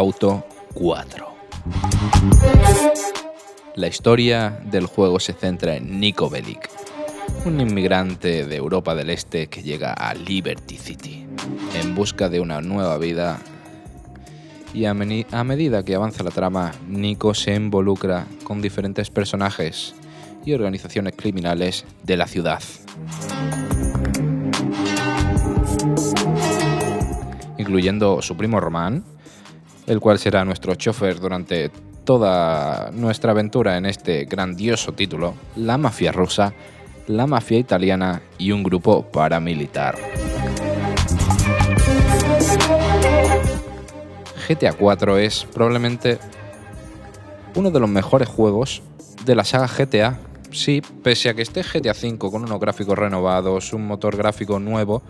Auto 0.00 0.46
4. 0.72 1.26
La 3.74 3.86
historia 3.86 4.58
del 4.64 4.86
juego 4.86 5.20
se 5.20 5.34
centra 5.34 5.76
en 5.76 6.00
Nico 6.00 6.30
Bellic, 6.30 6.70
un 7.44 7.60
inmigrante 7.60 8.46
de 8.46 8.56
Europa 8.56 8.94
del 8.94 9.10
Este 9.10 9.48
que 9.48 9.62
llega 9.62 9.92
a 9.92 10.14
Liberty 10.14 10.78
City 10.78 11.26
en 11.74 11.94
busca 11.94 12.30
de 12.30 12.40
una 12.40 12.62
nueva 12.62 12.96
vida 12.96 13.40
y 14.72 14.86
a, 14.86 14.92
a 14.92 15.44
medida 15.44 15.84
que 15.84 15.94
avanza 15.94 16.24
la 16.24 16.30
trama, 16.30 16.72
Nico 16.88 17.34
se 17.34 17.54
involucra 17.54 18.24
con 18.42 18.62
diferentes 18.62 19.10
personajes 19.10 19.94
y 20.46 20.54
organizaciones 20.54 21.12
criminales 21.14 21.84
de 22.04 22.16
la 22.16 22.26
ciudad. 22.26 22.62
incluyendo 27.60 28.22
su 28.22 28.36
primo 28.36 28.58
Román, 28.58 29.04
el 29.90 29.98
cual 29.98 30.20
será 30.20 30.44
nuestro 30.44 30.76
chofer 30.76 31.18
durante 31.18 31.68
toda 32.04 32.92
nuestra 32.92 33.32
aventura 33.32 33.76
en 33.76 33.86
este 33.86 34.24
grandioso 34.24 34.92
título, 34.92 35.34
la 35.56 35.78
mafia 35.78 36.12
rusa, 36.12 36.54
la 37.08 37.26
mafia 37.26 37.58
italiana 37.58 38.22
y 38.38 38.52
un 38.52 38.62
grupo 38.62 39.02
paramilitar. 39.02 39.98
GTA 44.48 44.74
4 44.74 45.18
es 45.18 45.44
probablemente 45.52 46.20
uno 47.56 47.72
de 47.72 47.80
los 47.80 47.88
mejores 47.88 48.28
juegos 48.28 48.82
de 49.24 49.34
la 49.34 49.42
saga 49.42 49.66
GTA. 49.66 50.20
Sí, 50.52 50.82
pese 51.02 51.30
a 51.30 51.34
que 51.34 51.42
esté 51.42 51.64
GTA 51.64 51.94
5 51.94 52.30
con 52.30 52.44
unos 52.44 52.60
gráficos 52.60 52.96
renovados, 52.96 53.72
un 53.72 53.88
motor 53.88 54.16
gráfico 54.16 54.60
nuevo, 54.60 55.02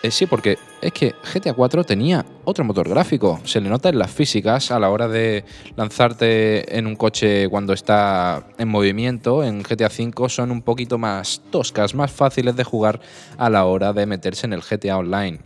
eh, 0.00 0.12
sí, 0.12 0.26
porque 0.26 0.58
es 0.80 0.92
que 0.92 1.14
GTA 1.34 1.54
4 1.54 1.82
tenía 1.82 2.24
otro 2.44 2.64
motor 2.64 2.88
gráfico. 2.88 3.40
Se 3.44 3.60
le 3.60 3.68
nota 3.68 3.88
en 3.88 3.98
las 3.98 4.10
físicas 4.10 4.70
a 4.70 4.78
la 4.78 4.90
hora 4.90 5.08
de 5.08 5.44
lanzarte 5.76 6.78
en 6.78 6.86
un 6.86 6.94
coche 6.94 7.48
cuando 7.48 7.72
está 7.72 8.46
en 8.58 8.68
movimiento. 8.68 9.42
En 9.42 9.62
GTA 9.62 9.90
5 9.90 10.28
son 10.28 10.52
un 10.52 10.62
poquito 10.62 10.98
más 10.98 11.42
toscas, 11.50 11.94
más 11.94 12.12
fáciles 12.12 12.54
de 12.54 12.62
jugar 12.62 13.00
a 13.38 13.50
la 13.50 13.64
hora 13.64 13.92
de 13.92 14.06
meterse 14.06 14.46
en 14.46 14.52
el 14.52 14.62
GTA 14.62 14.98
Online. 14.98 15.40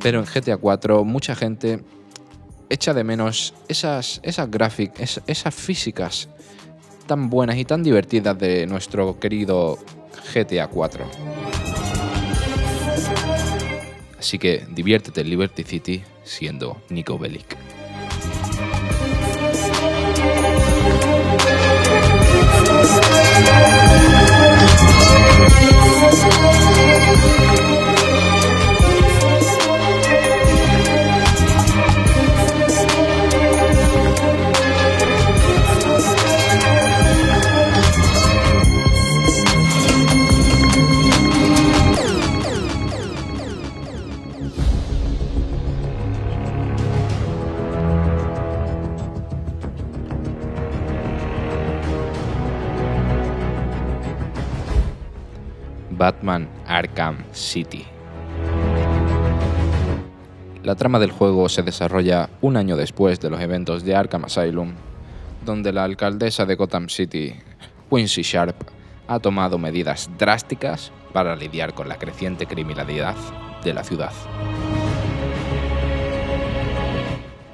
Pero 0.00 0.20
en 0.20 0.26
GTA 0.26 0.58
4 0.58 1.04
mucha 1.04 1.34
gente 1.34 1.82
echa 2.70 2.94
de 2.94 3.02
menos 3.02 3.52
esas, 3.68 4.20
esas 4.22 4.48
gráficas, 4.48 5.20
esas 5.26 5.54
físicas 5.54 6.28
tan 7.06 7.28
buenas 7.28 7.56
y 7.56 7.64
tan 7.64 7.82
divertidas 7.82 8.38
de 8.38 8.64
nuestro 8.68 9.18
querido 9.18 9.76
GTA 10.32 10.68
4. 10.68 11.71
Así 14.22 14.38
que 14.38 14.64
diviértete 14.70 15.20
en 15.22 15.30
Liberty 15.30 15.64
City 15.64 16.04
siendo 16.22 16.80
Nico 16.90 17.18
Bellic. 17.18 17.56
La 60.62 60.74
trama 60.74 60.98
del 60.98 61.10
juego 61.10 61.48
se 61.48 61.62
desarrolla 61.62 62.30
un 62.40 62.56
año 62.56 62.76
después 62.76 63.20
de 63.20 63.28
los 63.28 63.40
eventos 63.40 63.84
de 63.84 63.94
Arkham 63.94 64.24
Asylum, 64.24 64.72
donde 65.44 65.72
la 65.72 65.84
alcaldesa 65.84 66.46
de 66.46 66.54
Gotham 66.54 66.88
City, 66.88 67.34
Quincy 67.90 68.22
Sharp, 68.22 68.56
ha 69.06 69.18
tomado 69.18 69.58
medidas 69.58 70.08
drásticas 70.18 70.92
para 71.12 71.36
lidiar 71.36 71.74
con 71.74 71.88
la 71.88 71.98
creciente 71.98 72.46
criminalidad 72.46 73.16
de 73.62 73.74
la 73.74 73.84
ciudad. 73.84 74.12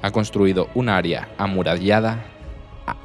Ha 0.01 0.11
construido 0.11 0.69
un 0.75 0.87
área 0.87 1.27
amurallada 1.37 2.23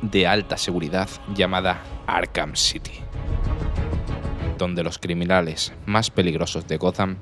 de 0.00 0.26
alta 0.26 0.56
seguridad 0.56 1.08
llamada 1.34 1.82
Arkham 2.06 2.54
City 2.54 3.00
donde 4.58 4.82
los 4.82 4.98
criminales 4.98 5.72
más 5.86 6.10
peligrosos 6.10 6.66
de 6.66 6.76
Gotham 6.76 7.16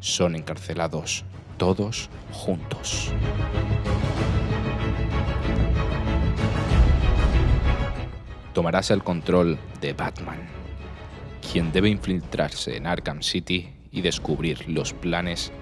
son 0.00 0.36
encarcelados 0.36 1.24
todos 1.56 2.10
juntos. 2.32 3.12
Tomarás 8.52 8.90
el 8.90 9.02
control 9.02 9.58
de 9.80 9.92
Batman, 9.94 10.38
quien 11.50 11.72
debe 11.72 11.88
infiltrarse 11.88 12.76
en 12.76 12.86
Arkham 12.86 13.22
City 13.22 13.72
y 13.90 14.00
descubrir 14.00 14.68
los 14.68 14.92
planes 14.92 15.52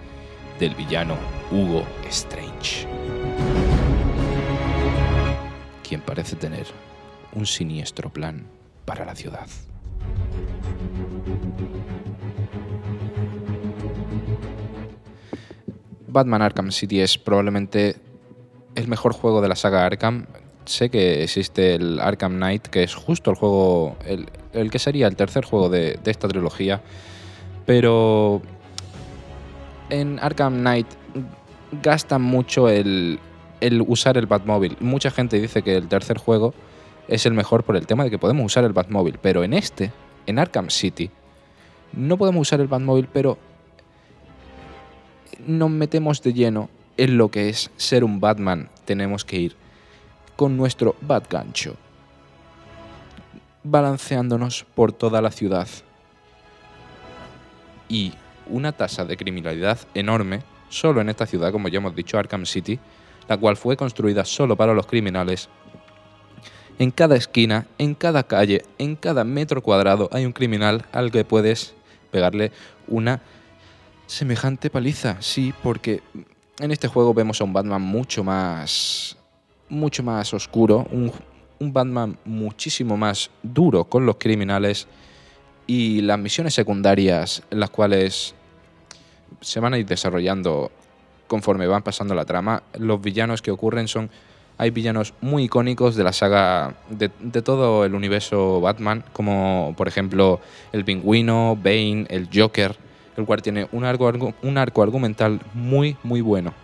del 0.59 0.75
villano 0.75 1.16
Hugo 1.51 1.87
Strange, 2.09 2.87
quien 5.88 6.03
parece 6.03 6.37
tener 6.37 6.66
un 7.33 7.46
siniestro 7.46 8.11
plan 8.11 8.46
para 8.85 9.05
la 9.07 9.14
ciudad. 9.14 9.46
Batman 16.12 16.42
Arkham 16.42 16.71
City 16.71 17.01
es 17.01 17.18
probablemente 17.18 17.97
el 18.75 18.87
mejor 18.88 19.12
juego 19.12 19.40
de 19.40 19.49
la 19.49 19.57
saga 19.57 19.85
Arkham. 19.85 20.27
Sé 20.64 20.90
que 20.90 21.25
existe 21.25 21.75
el 21.75 21.99
Arkham 21.99 22.37
Knight, 22.37 22.66
que 22.68 22.83
es 22.83 22.95
justo 22.95 23.31
el 23.31 23.37
juego, 23.37 23.97
el, 24.05 24.71
que 24.71 24.79
sería 24.79 25.09
el 25.09 25.16
tercer 25.16 25.45
juego 25.45 25.68
de, 25.68 25.99
esta 26.05 26.29
trilogía, 26.29 26.83
pero 27.66 28.42
en 29.90 30.18
Arkham 30.21 30.59
Knight 30.59 30.87
gasta 31.83 32.18
mucho 32.18 32.68
el, 32.68 33.18
el 33.61 33.83
usar 33.83 34.16
el 34.18 34.27
Batmóvil. 34.27 34.77
Mucha 34.81 35.11
gente 35.11 35.40
dice 35.40 35.62
que 35.62 35.77
el 35.77 35.88
tercer 35.88 36.18
juego 36.18 36.55
es 37.09 37.27
el 37.27 37.33
mejor 37.33 37.64
por 37.64 37.77
el 37.77 37.87
tema 37.87 38.05
de 38.05 38.11
que 38.11 38.18
podemos 38.18 38.45
usar 38.45 38.64
el 38.64 38.73
Batmóvil, 38.73 39.18
pero 39.21 39.42
en 39.42 39.55
este, 39.55 39.90
en 40.27 40.39
Arkham 40.39 40.71
City, 40.71 41.11
no 41.93 42.17
podemos 42.17 42.43
usar 42.43 42.61
el 42.61 42.69
Batmóvil, 42.69 43.09
pero 43.13 43.39
nos 45.47 45.71
metemos 45.71 46.23
de 46.23 46.33
lleno 46.33 46.71
en 46.97 47.19
lo 47.19 47.31
que 47.31 47.49
es 47.49 47.71
ser 47.77 48.05
un 48.05 48.21
Batman. 48.21 48.69
Tenemos 48.85 49.25
que 49.25 49.37
ir 49.39 49.57
con 50.37 50.57
nuestro 50.57 50.97
Batgancho, 51.01 51.77
balanceándonos 53.63 54.65
por 54.75 54.93
toda 54.93 55.21
la 55.21 55.31
ciudad. 55.31 55.69
Y 57.89 58.13
una 58.47 58.73
tasa 58.73 59.05
de 59.05 59.17
criminalidad 59.17 59.79
enorme, 59.95 60.43
solo 60.69 61.01
en 61.01 61.11
esta 61.11 61.27
ciudad, 61.27 61.53
como 61.53 61.69
ya 61.69 61.79
hemos 61.79 61.95
dicho, 61.95 62.19
Arkham 62.19 62.47
City, 62.47 62.79
la 63.29 63.37
cual 63.37 63.57
fue 63.57 63.77
construida 63.77 64.25
solo 64.25 64.57
para 64.57 64.75
los 64.75 64.87
criminales. 64.87 65.49
En 66.83 66.90
cada 66.90 67.14
esquina, 67.14 67.68
en 67.79 67.95
cada 67.95 68.25
calle, 68.25 68.64
en 68.77 68.97
cada 68.97 69.23
metro 69.23 69.62
cuadrado 69.62 70.09
hay 70.11 70.27
un 70.27 70.33
criminal 70.33 70.85
al 70.90 71.12
que 71.12 71.25
puedes 71.25 71.75
pegarle 72.11 72.51
una 72.88 73.23
semejante 74.09 74.68
paliza, 74.68 75.16
sí, 75.23 75.55
porque 75.62 76.03
en 76.59 76.73
este 76.73 76.88
juego 76.88 77.14
vemos 77.14 77.40
a 77.40 77.45
un 77.45 77.53
Batman 77.53 77.83
mucho 77.83 78.25
más 78.25 79.16
mucho 79.68 80.03
más 80.03 80.35
oscuro, 80.35 80.88
un, 80.90 81.12
un, 81.61 81.73
Batman 81.73 82.18
muchísimo 82.25 82.97
más 82.97 83.31
duro 83.45 83.85
con 83.85 84.05
los 84.05 84.16
criminales 84.16 84.88
y 85.68 86.01
las 86.01 86.18
misiones 86.18 86.53
secundarias 86.53 87.45
las 87.51 87.71
cuales 87.71 88.35
se 89.40 89.61
van 89.61 89.75
a 89.75 89.79
ir 89.79 89.87
desarrollando 89.87 90.73
conforme 91.29 91.68
van 91.68 91.85
pasando 91.85 92.12
la 92.16 92.25
trama. 92.25 92.64
Los 92.77 93.01
villanos 93.01 93.40
que 93.40 93.53
ocurren 93.53 93.87
son 93.87 94.11
hay 94.59 94.71
villanos 94.71 95.15
muy 95.21 95.45
icónicos 95.45 95.97
de 95.97 96.05
la 96.05 96.12
saga 96.12 96.75
de, 96.88 97.09
todo 97.43 97.85
el 97.85 97.95
universo 97.95 98.61
Batman, 98.61 99.05
como 99.12 99.75
por 99.77 99.88
ejemplo 99.88 100.41
el 100.73 100.85
Pingüino, 100.85 101.57
Bane, 101.57 102.07
el 102.09 102.29
Joker 102.33 102.77
el 103.17 103.27
cual 103.27 103.43
tiene 103.43 103.69
un 103.73 103.85
arco, 103.85 104.35
un 104.43 104.59
arco 104.59 104.83
argumental 104.83 105.41
muy, 105.55 105.97
muy 106.03 106.21
bueno. 106.21 106.55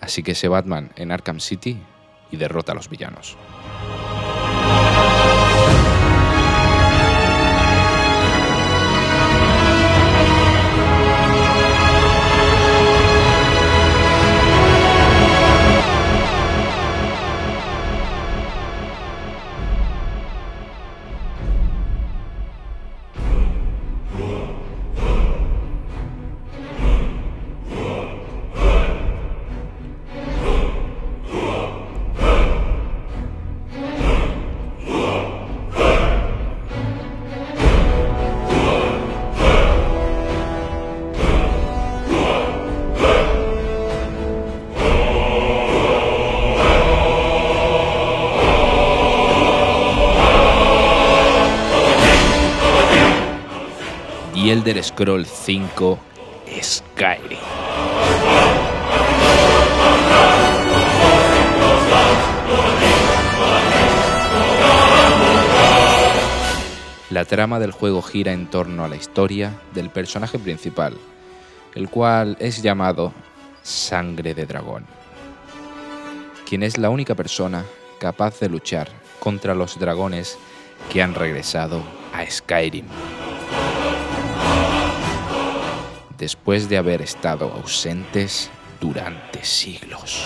Así 0.00 0.22
que 0.22 0.32
ese 0.32 0.48
Batman 0.48 0.90
en 0.96 1.12
Arkham 1.12 1.40
City 1.40 1.78
y 2.30 2.36
derrota 2.36 2.72
a 2.72 2.74
los 2.74 2.88
villanos. 2.88 3.36
Elder 54.70 54.84
Scroll 54.84 55.26
5 55.26 55.98
Skyrim. 56.62 57.38
La 67.10 67.24
trama 67.24 67.58
del 67.58 67.72
juego 67.72 68.00
gira 68.00 68.32
en 68.32 68.46
torno 68.46 68.84
a 68.84 68.88
la 68.88 68.94
historia 68.94 69.60
del 69.74 69.90
personaje 69.90 70.38
principal, 70.38 70.96
el 71.74 71.88
cual 71.88 72.36
es 72.38 72.62
llamado 72.62 73.12
Sangre 73.64 74.34
de 74.34 74.46
Dragón, 74.46 74.86
quien 76.48 76.62
es 76.62 76.78
la 76.78 76.90
única 76.90 77.16
persona 77.16 77.64
capaz 77.98 78.38
de 78.38 78.48
luchar 78.48 78.88
contra 79.18 79.56
los 79.56 79.80
dragones 79.80 80.38
que 80.92 81.02
han 81.02 81.16
regresado 81.16 81.82
a 82.12 82.24
Skyrim. 82.24 82.86
Después 86.20 86.68
de 86.68 86.76
haber 86.76 87.00
estado 87.00 87.50
ausentes 87.50 88.50
durante 88.78 89.42
siglos. 89.42 90.22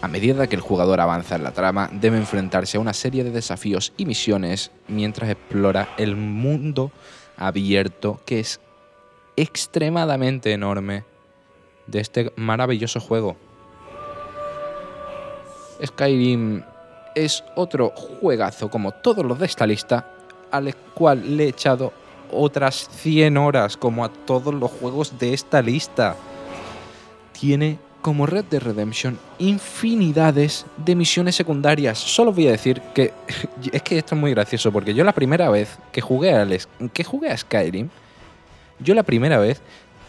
A 0.00 0.08
medida 0.08 0.46
que 0.46 0.56
el 0.56 0.62
jugador 0.62 1.02
avanza 1.02 1.36
en 1.36 1.44
la 1.44 1.52
trama, 1.52 1.90
debe 1.92 2.16
enfrentarse 2.16 2.78
a 2.78 2.80
una 2.80 2.94
serie 2.94 3.24
de 3.24 3.30
desafíos 3.30 3.92
y 3.98 4.06
misiones 4.06 4.70
mientras 4.88 5.28
explora 5.28 5.90
el 5.98 6.16
mundo 6.16 6.92
abierto 7.36 8.22
que 8.24 8.40
es 8.40 8.58
extremadamente 9.36 10.52
enorme 10.52 11.04
de 11.86 12.00
este 12.00 12.32
maravilloso 12.36 13.00
juego. 13.00 13.36
Skyrim 15.84 16.62
es 17.14 17.44
otro 17.54 17.90
juegazo 17.94 18.70
como 18.70 18.92
todos 18.92 19.26
los 19.26 19.38
de 19.38 19.44
esta 19.44 19.66
lista, 19.66 20.14
al 20.50 20.74
cual 20.94 21.36
le 21.36 21.44
he 21.44 21.48
echado 21.48 21.92
otras 22.30 22.88
100 22.90 23.36
horas 23.36 23.76
como 23.76 24.04
a 24.04 24.08
todos 24.10 24.54
los 24.54 24.70
juegos 24.70 25.18
de 25.18 25.34
esta 25.34 25.62
lista. 25.62 26.16
Tiene 27.32 27.78
como 28.02 28.26
Red 28.26 28.46
Dead 28.46 28.62
Redemption 28.62 29.18
infinidades 29.38 30.66
de 30.76 30.94
misiones 30.94 31.34
secundarias. 31.36 31.98
Solo 31.98 32.32
voy 32.32 32.48
a 32.48 32.52
decir 32.52 32.80
que 32.94 33.12
es 33.72 33.82
que 33.82 33.98
esto 33.98 34.14
es 34.14 34.20
muy 34.20 34.30
gracioso 34.32 34.72
porque 34.72 34.94
yo 34.94 35.04
la 35.04 35.12
primera 35.12 35.50
vez 35.50 35.78
que 35.92 36.00
jugué 36.00 36.34
a, 36.34 36.46
que 36.92 37.04
jugué 37.04 37.30
a 37.30 37.36
Skyrim, 37.36 37.88
yo 38.78 38.94
la 38.94 39.02
primera 39.02 39.38
vez 39.38 39.60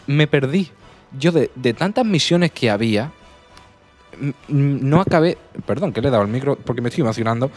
me 0.06 0.26
perdí. 0.26 0.70
Yo 1.18 1.32
de, 1.32 1.50
de 1.56 1.74
tantas 1.74 2.06
misiones 2.06 2.52
que 2.52 2.70
había, 2.70 3.10
no 4.48 5.00
acabé, 5.00 5.38
perdón 5.66 5.92
que 5.92 6.00
le 6.00 6.08
he 6.08 6.10
dado 6.10 6.22
el 6.22 6.28
micro 6.28 6.56
porque 6.56 6.80
me 6.80 6.88
estoy 6.88 7.02
emocionando, 7.02 7.50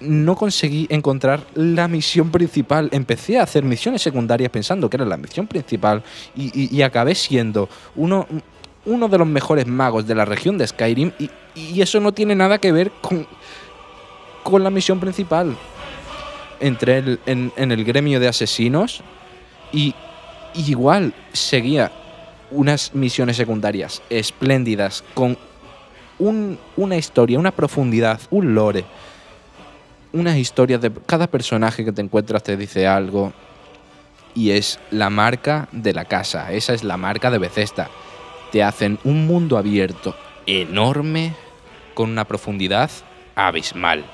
no 0.00 0.36
conseguí 0.36 0.86
encontrar 0.90 1.46
la 1.54 1.88
misión 1.88 2.30
principal. 2.30 2.88
Empecé 2.92 3.38
a 3.38 3.42
hacer 3.42 3.64
misiones 3.64 4.02
secundarias 4.02 4.50
pensando 4.50 4.90
que 4.90 4.96
era 4.96 5.04
la 5.04 5.16
misión 5.16 5.46
principal 5.46 6.02
y, 6.36 6.82
acabé 6.82 7.14
siendo 7.14 7.68
uno, 7.94 8.26
uno 8.84 9.08
de 9.08 9.18
los 9.18 9.26
mejores 9.26 9.66
magos 9.66 10.06
de 10.06 10.14
la 10.14 10.24
región 10.24 10.58
de 10.58 10.66
Skyrim 10.66 11.12
y, 11.18 11.30
eso 11.80 12.00
no 12.00 12.12
tiene 12.12 12.34
nada 12.34 12.58
que 12.58 12.70
ver 12.70 12.90
con, 13.00 13.26
con 14.42 14.62
la 14.62 14.70
misión 14.70 15.00
principal. 15.00 15.56
Entré 16.60 16.98
el, 16.98 17.20
en, 17.26 17.52
en, 17.56 17.72
el 17.72 17.84
gremio 17.84 18.20
de 18.20 18.28
asesinos 18.28 19.02
y 19.72 19.94
igual 20.54 21.14
seguía 21.32 21.92
unas 22.50 22.94
misiones 22.94 23.36
secundarias 23.36 24.02
espléndidas 24.10 25.02
con 25.14 25.36
un, 26.18 26.58
una 26.76 26.96
historia, 26.96 27.38
una 27.38 27.50
profundidad, 27.50 28.20
un 28.30 28.54
lore, 28.54 28.84
unas 30.16 30.36
historias 30.36 30.80
de 30.80 30.92
cada 31.06 31.26
personaje 31.26 31.84
que 31.84 31.92
te 31.92 32.02
encuentras 32.02 32.42
te 32.42 32.56
dice 32.56 32.86
algo 32.86 33.32
y 34.34 34.50
es 34.50 34.78
la 34.90 35.10
marca 35.10 35.68
de 35.72 35.92
la 35.92 36.04
casa, 36.04 36.52
esa 36.52 36.74
es 36.74 36.84
la 36.84 36.96
marca 36.96 37.30
de 37.30 37.38
Bethesda 37.38 37.88
te 38.50 38.62
hacen 38.62 38.98
un 39.04 39.26
mundo 39.26 39.58
abierto 39.58 40.14
enorme 40.46 41.34
con 41.94 42.10
una 42.10 42.24
profundidad 42.24 42.90
abismal. 43.34 44.04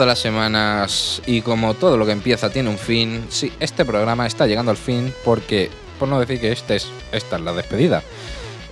Todas 0.00 0.12
las 0.12 0.18
semanas 0.20 1.20
y 1.26 1.42
como 1.42 1.74
todo 1.74 1.98
lo 1.98 2.06
que 2.06 2.12
empieza 2.12 2.48
tiene 2.48 2.70
un 2.70 2.78
fin, 2.78 3.26
sí, 3.28 3.52
este 3.60 3.84
programa 3.84 4.26
está 4.26 4.46
llegando 4.46 4.70
al 4.70 4.78
fin 4.78 5.12
porque, 5.26 5.68
por 5.98 6.08
no 6.08 6.18
decir 6.18 6.40
que 6.40 6.52
este 6.52 6.76
es, 6.76 6.88
esta 7.12 7.36
es 7.36 7.42
la 7.42 7.52
despedida. 7.52 8.02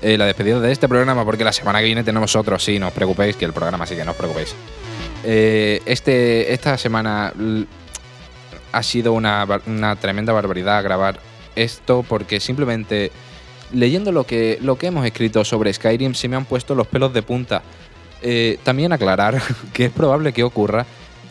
Eh, 0.01 0.17
la 0.17 0.25
despedida 0.25 0.59
de 0.59 0.73
este 0.73 0.89
programa 0.89 1.27
porque 1.27 1.45
la 1.45 1.53
semana 1.53 1.81
que 1.81 1.85
viene 1.85 2.03
tenemos 2.03 2.35
otro, 2.35 2.59
sí, 2.59 2.79
no 2.79 2.87
os 2.87 2.95
preocupéis, 2.95 3.37
que 3.37 3.45
el 3.45 3.53
programa 3.53 3.87
sí 3.87 3.95
que 3.95 4.07
no 4.07 4.13
os 4.13 4.17
preocupéis. 4.17 4.55
Eh, 5.23 5.83
este, 5.85 6.51
esta 6.51 6.79
semana 6.79 7.35
ha 8.73 8.83
sido 8.83 9.13
una, 9.13 9.47
una 9.67 9.97
tremenda 9.97 10.33
barbaridad 10.33 10.83
grabar 10.83 11.21
esto 11.57 12.07
porque 12.09 12.41
simplemente 12.41 13.13
leyendo 13.75 14.13
lo 14.13 14.25
que, 14.25 14.59
lo 14.63 14.79
que 14.79 14.87
hemos 14.87 15.05
escrito 15.05 15.45
sobre 15.45 15.75
Skyrim 15.75 16.15
se 16.15 16.27
me 16.27 16.37
han 16.37 16.47
puesto 16.47 16.75
los 16.75 16.87
pelos 16.87 17.13
de 17.13 17.21
punta. 17.21 17.61
Eh, 18.23 18.59
también 18.63 18.95
aclarar 18.95 19.43
que 19.75 19.85
es 19.85 19.91
probable 19.93 20.33
que 20.33 20.43
ocurra 20.43 20.87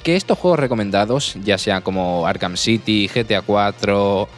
que 0.07 0.15
estos 0.15 0.39
juegos 0.39 0.57
recomendados, 0.57 1.35
ya 1.43 1.57
sean 1.57 1.81
como 1.81 2.25
Arkham 2.25 2.55
City, 2.55 3.09
GTA 3.13 3.41
4, 3.41 4.29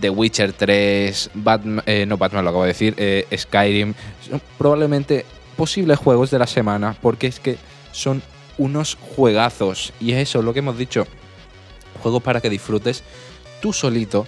The 0.00 0.08
Witcher 0.08 0.54
3, 0.54 1.32
Batman, 1.34 1.84
eh, 1.84 2.06
no 2.06 2.16
Batman 2.16 2.44
lo 2.44 2.48
acabo 2.48 2.62
de 2.62 2.68
decir, 2.68 2.94
eh, 2.96 3.26
Skyrim, 3.36 3.92
son 4.26 4.40
probablemente 4.56 5.26
posibles 5.54 5.98
juegos 5.98 6.30
de 6.30 6.38
la 6.38 6.46
semana 6.46 6.96
porque 7.02 7.26
es 7.26 7.40
que 7.40 7.58
son 7.90 8.22
unos 8.56 8.94
juegazos. 8.94 9.92
Y 10.00 10.12
es 10.12 10.30
eso 10.30 10.40
lo 10.40 10.54
que 10.54 10.60
hemos 10.60 10.78
dicho, 10.78 11.06
juegos 12.02 12.22
para 12.22 12.40
que 12.40 12.48
disfrutes 12.48 13.04
tú 13.60 13.74
solito 13.74 14.26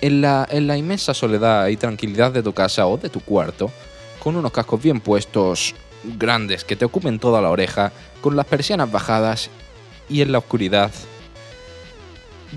en 0.00 0.20
la, 0.20 0.46
en 0.48 0.68
la 0.68 0.76
inmensa 0.76 1.14
soledad 1.14 1.66
y 1.66 1.76
tranquilidad 1.76 2.30
de 2.30 2.44
tu 2.44 2.52
casa 2.52 2.86
o 2.86 2.96
de 2.96 3.08
tu 3.08 3.18
cuarto, 3.18 3.72
con 4.20 4.36
unos 4.36 4.52
cascos 4.52 4.80
bien 4.80 5.00
puestos, 5.00 5.74
grandes 6.04 6.62
que 6.62 6.76
te 6.76 6.84
ocupen 6.84 7.18
toda 7.18 7.42
la 7.42 7.50
oreja, 7.50 7.90
con 8.20 8.36
las 8.36 8.46
persianas 8.46 8.88
bajadas 8.88 9.50
y 10.08 10.20
en 10.20 10.32
la 10.32 10.38
oscuridad 10.38 10.90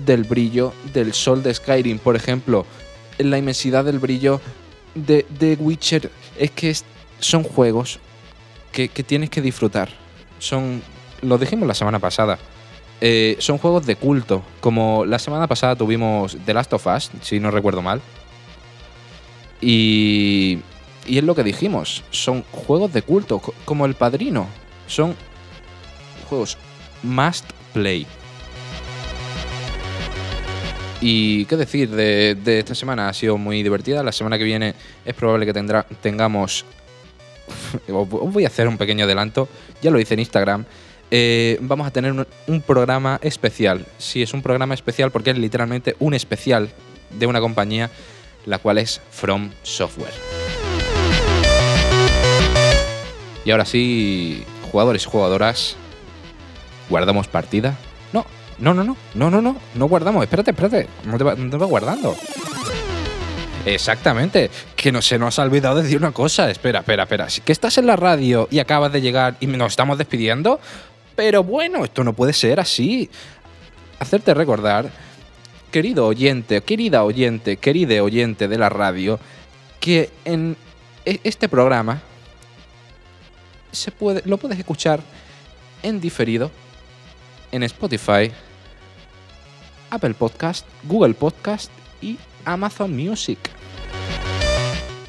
del 0.04 0.24
brillo 0.24 0.72
del 0.92 1.14
sol 1.14 1.42
de 1.42 1.54
Skyrim, 1.54 1.98
por 1.98 2.16
ejemplo, 2.16 2.66
en 3.18 3.30
la 3.30 3.38
inmensidad 3.38 3.84
del 3.84 3.98
brillo 3.98 4.40
de, 4.94 5.26
de 5.38 5.56
Witcher. 5.58 6.10
Es 6.38 6.50
que 6.50 6.76
son 7.18 7.42
juegos 7.42 7.98
que, 8.72 8.88
que, 8.88 9.02
tienes 9.02 9.30
que 9.30 9.40
disfrutar. 9.40 9.88
Son, 10.38 10.82
lo 11.22 11.38
dijimos 11.38 11.66
la 11.66 11.74
semana 11.74 11.98
pasada, 11.98 12.38
eh, 13.00 13.36
son 13.38 13.58
juegos 13.58 13.86
de 13.86 13.96
culto. 13.96 14.42
Como 14.60 15.06
la 15.06 15.18
semana 15.18 15.46
pasada 15.46 15.76
tuvimos 15.76 16.36
The 16.44 16.52
Last 16.52 16.72
of 16.74 16.86
Us, 16.86 17.10
si 17.22 17.40
no 17.40 17.50
recuerdo 17.50 17.80
mal. 17.80 18.02
Y 19.62 20.58
y 21.06 21.18
es 21.18 21.24
lo 21.24 21.34
que 21.34 21.44
dijimos, 21.44 22.02
son 22.10 22.44
juegos 22.50 22.92
de 22.92 23.02
culto, 23.02 23.40
como 23.64 23.86
El 23.86 23.94
Padrino. 23.94 24.46
Son 24.86 25.14
juegos 26.28 26.58
must 27.02 27.44
play. 27.72 28.06
Y 31.00 31.44
qué 31.44 31.56
decir 31.56 31.90
de, 31.90 32.36
esta 32.58 32.74
semana, 32.74 33.08
ha 33.08 33.12
sido 33.12 33.36
muy 33.36 33.62
divertida. 33.62 34.02
La 34.02 34.12
semana 34.12 34.38
que 34.38 34.44
viene 34.44 34.74
es 35.04 35.14
probable 35.14 35.46
que 35.46 35.52
tendrá, 35.52 35.86
tengamos... 36.00 36.64
Os 37.88 38.32
voy 38.32 38.44
a 38.44 38.48
hacer 38.48 38.66
un 38.66 38.78
pequeño 38.78 39.04
adelanto, 39.04 39.48
ya 39.82 39.90
lo 39.90 40.00
hice 40.00 40.14
en 40.14 40.20
Instagram. 40.20 40.64
Eh, 41.10 41.58
vamos 41.60 41.86
a 41.86 41.90
tener 41.92 42.12
un, 42.12 42.26
un 42.48 42.60
programa 42.60 43.20
especial. 43.22 43.86
Sí, 43.98 44.22
es 44.22 44.34
un 44.34 44.42
programa 44.42 44.74
especial 44.74 45.12
porque 45.12 45.30
es 45.30 45.38
literalmente 45.38 45.94
un 46.00 46.14
especial 46.14 46.70
de 47.10 47.26
una 47.26 47.40
compañía, 47.40 47.90
la 48.46 48.58
cual 48.58 48.78
es 48.78 49.00
From 49.10 49.50
Software. 49.62 50.14
Y 53.44 53.50
ahora 53.52 53.64
sí, 53.64 54.44
jugadores 54.72 55.04
y 55.04 55.08
jugadoras, 55.08 55.76
¿guardamos 56.88 57.28
partida? 57.28 57.76
No, 58.12 58.24
no, 58.58 58.74
no, 58.74 58.84
no, 58.84 58.96
no, 59.14 59.30
no, 59.30 59.42
no, 59.42 59.56
no 59.74 59.88
guardamos. 59.88 60.22
Espérate, 60.22 60.50
espérate, 60.52 60.88
no 61.04 61.18
te 61.18 61.24
va, 61.56 61.66
guardando. 61.66 62.16
Exactamente, 63.64 64.50
que 64.76 64.92
no 64.92 65.02
se 65.02 65.18
nos 65.18 65.38
ha 65.38 65.42
olvidado 65.42 65.82
decir 65.82 65.98
una 65.98 66.12
cosa. 66.12 66.50
Espera, 66.50 66.80
espera, 66.80 67.02
espera. 67.02 67.26
Que 67.44 67.52
estás 67.52 67.78
en 67.78 67.86
la 67.86 67.96
radio 67.96 68.48
y 68.50 68.60
acabas 68.60 68.92
de 68.92 69.00
llegar 69.00 69.36
y 69.40 69.46
nos 69.46 69.72
estamos 69.72 69.98
despidiendo. 69.98 70.60
Pero 71.16 71.42
bueno, 71.42 71.84
esto 71.84 72.04
no 72.04 72.12
puede 72.12 72.32
ser 72.32 72.60
así. 72.60 73.10
Hacerte 73.98 74.34
recordar 74.34 74.90
querido 75.70 76.06
oyente, 76.06 76.60
querida 76.60 77.02
oyente, 77.04 77.56
querida 77.56 78.02
oyente 78.02 78.48
de 78.48 78.58
la 78.58 78.68
radio, 78.68 79.18
que 79.80 80.10
en 80.24 80.56
e- 81.04 81.20
este 81.24 81.48
programa 81.48 82.00
se 83.72 83.90
puede, 83.90 84.22
lo 84.24 84.38
puedes 84.38 84.58
escuchar 84.58 85.00
en 85.82 86.00
diferido 86.00 86.50
en 87.56 87.62
Spotify, 87.64 88.30
Apple 89.90 90.14
Podcast, 90.14 90.66
Google 90.84 91.14
Podcast 91.14 91.70
y 92.00 92.18
Amazon 92.44 92.94
Music. 92.94 93.38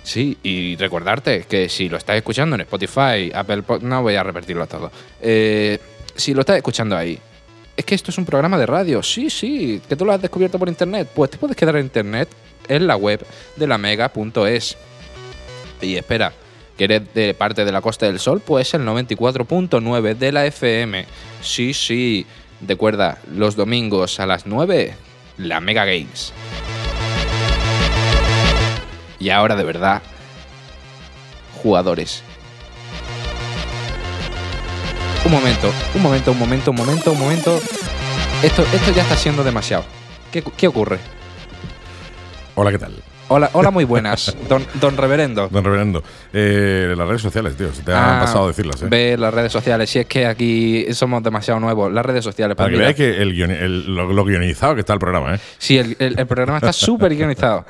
Sí, 0.04 0.38
y 0.42 0.78
recordarte 0.78 1.44
que 1.44 1.68
si 1.68 1.90
lo 1.90 1.98
estás 1.98 2.16
escuchando 2.16 2.56
en 2.56 2.62
Spotify, 2.62 3.30
Apple 3.34 3.64
Podcast, 3.64 3.84
no 3.84 4.02
voy 4.02 4.16
a 4.16 4.24
repetirlo 4.24 4.66
todo. 4.66 4.90
Eh, 5.22 5.78
si 6.16 6.34
lo 6.34 6.42
estás 6.42 6.56
escuchando 6.56 6.96
ahí, 6.96 7.20
es 7.76 7.86
que 7.86 7.94
esto 7.94 8.12
es 8.12 8.18
un 8.18 8.26
programa 8.26 8.58
de 8.58 8.66
radio. 8.66 9.04
Sí, 9.04 9.30
sí, 9.30 9.82
que 9.88 9.96
tú 9.96 10.06
lo 10.06 10.14
has 10.14 10.22
descubierto 10.22 10.58
por 10.58 10.70
internet. 10.70 11.10
Pues 11.14 11.32
te 11.32 11.38
puedes 11.38 11.58
quedar 11.58 11.76
en 11.76 11.86
internet 11.86 12.30
en 12.68 12.88
la 12.88 12.96
web 12.96 13.26
de 13.56 13.68
la 13.68 13.78
mega.es. 13.78 14.78
Y 15.82 15.96
espera, 15.96 16.32
que 16.78 16.84
eres 16.86 17.14
de 17.14 17.34
parte 17.34 17.66
de 17.66 17.72
la 17.72 17.82
Costa 17.82 18.06
del 18.06 18.20
Sol, 18.20 18.42
pues 18.46 18.74
el 18.74 18.84
94.9 18.84 20.16
de 20.16 20.32
la 20.32 20.46
FM. 20.46 21.06
Sí, 21.42 21.74
sí, 21.74 22.26
recuerda, 22.66 23.18
los 23.34 23.56
domingos 23.56 24.20
a 24.20 24.26
las 24.26 24.46
9, 24.46 24.94
la 25.38 25.60
Mega 25.60 25.86
Games. 25.86 26.32
Y 29.20 29.30
ahora 29.30 29.56
de 29.56 29.64
verdad, 29.64 30.02
jugadores. 31.62 32.22
Un 35.26 35.32
momento, 35.32 35.74
un 35.96 36.02
momento, 36.02 36.32
un 36.32 36.40
momento, 36.40 36.72
un 36.72 36.78
momento, 36.78 37.12
un 37.12 37.20
momento. 37.20 37.60
Esto, 38.44 38.62
esto 38.72 38.92
ya 38.96 39.02
está 39.02 39.18
siendo 39.18 39.44
demasiado. 39.44 39.84
¿Qué, 40.32 40.44
qué 40.56 40.68
ocurre? 40.68 41.00
Hola, 42.56 42.72
¿qué 42.72 42.78
tal? 42.78 43.07
Hola, 43.30 43.50
hola, 43.52 43.72
muy 43.72 43.84
buenas, 43.84 44.34
don, 44.50 44.66
don 44.76 44.96
Reverendo. 44.96 45.50
Don 45.50 45.62
Reverendo. 45.62 46.02
Eh, 46.32 46.94
las 46.96 47.06
redes 47.08 47.22
sociales, 47.22 47.58
tío, 47.58 47.74
se 47.74 47.82
te 47.84 47.92
han 47.92 47.98
Ah, 47.98 48.20
pasado 48.22 48.46
a 48.46 48.48
decirlas, 48.48 48.82
¿eh? 48.82 48.88
Ve 48.90 49.18
las 49.18 49.34
redes 49.34 49.52
sociales. 49.52 49.90
Si 49.90 50.00
es 50.00 50.06
que 50.06 50.26
aquí 50.26 50.86
somos 50.94 51.22
demasiado 51.22 51.60
nuevos. 51.60 51.92
Las 51.92 52.06
redes 52.06 52.24
sociales. 52.24 52.56
Para 52.56 52.70
pues 52.70 52.72
que 52.72 52.78
mira, 52.78 52.94
veáis 52.98 53.16
que 53.18 53.22
el 53.22 53.34
guioni- 53.36 53.62
el- 53.62 53.94
lo, 53.96 54.14
lo 54.14 54.24
guionizado 54.24 54.76
que 54.76 54.80
está 54.80 54.94
el 54.94 55.00
programa, 55.00 55.36
¿eh? 55.36 55.40
Sí, 55.58 55.78
el, 55.78 55.98
el- 56.00 56.18
el 56.18 56.26
programa 56.26 56.58
está 56.60 56.72
súper 56.74 57.14
guionizado. 57.16 57.66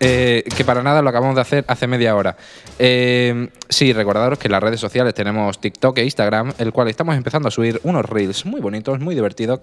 Eh, 0.00 0.44
que 0.56 0.64
para 0.64 0.82
nada 0.82 1.02
lo 1.02 1.10
acabamos 1.10 1.34
de 1.34 1.42
hacer 1.42 1.64
hace 1.68 1.86
media 1.86 2.16
hora. 2.16 2.36
Eh, 2.78 3.48
sí, 3.68 3.92
recordaros 3.92 4.38
que 4.38 4.48
en 4.48 4.52
las 4.52 4.62
redes 4.62 4.80
sociales 4.80 5.14
tenemos 5.14 5.60
TikTok 5.60 5.98
e 5.98 6.04
Instagram, 6.04 6.54
el 6.58 6.72
cual 6.72 6.88
estamos 6.88 7.16
empezando 7.16 7.48
a 7.48 7.50
subir 7.50 7.80
unos 7.82 8.04
reels 8.04 8.46
muy 8.46 8.60
bonitos, 8.60 9.00
muy 9.00 9.14
divertidos. 9.14 9.60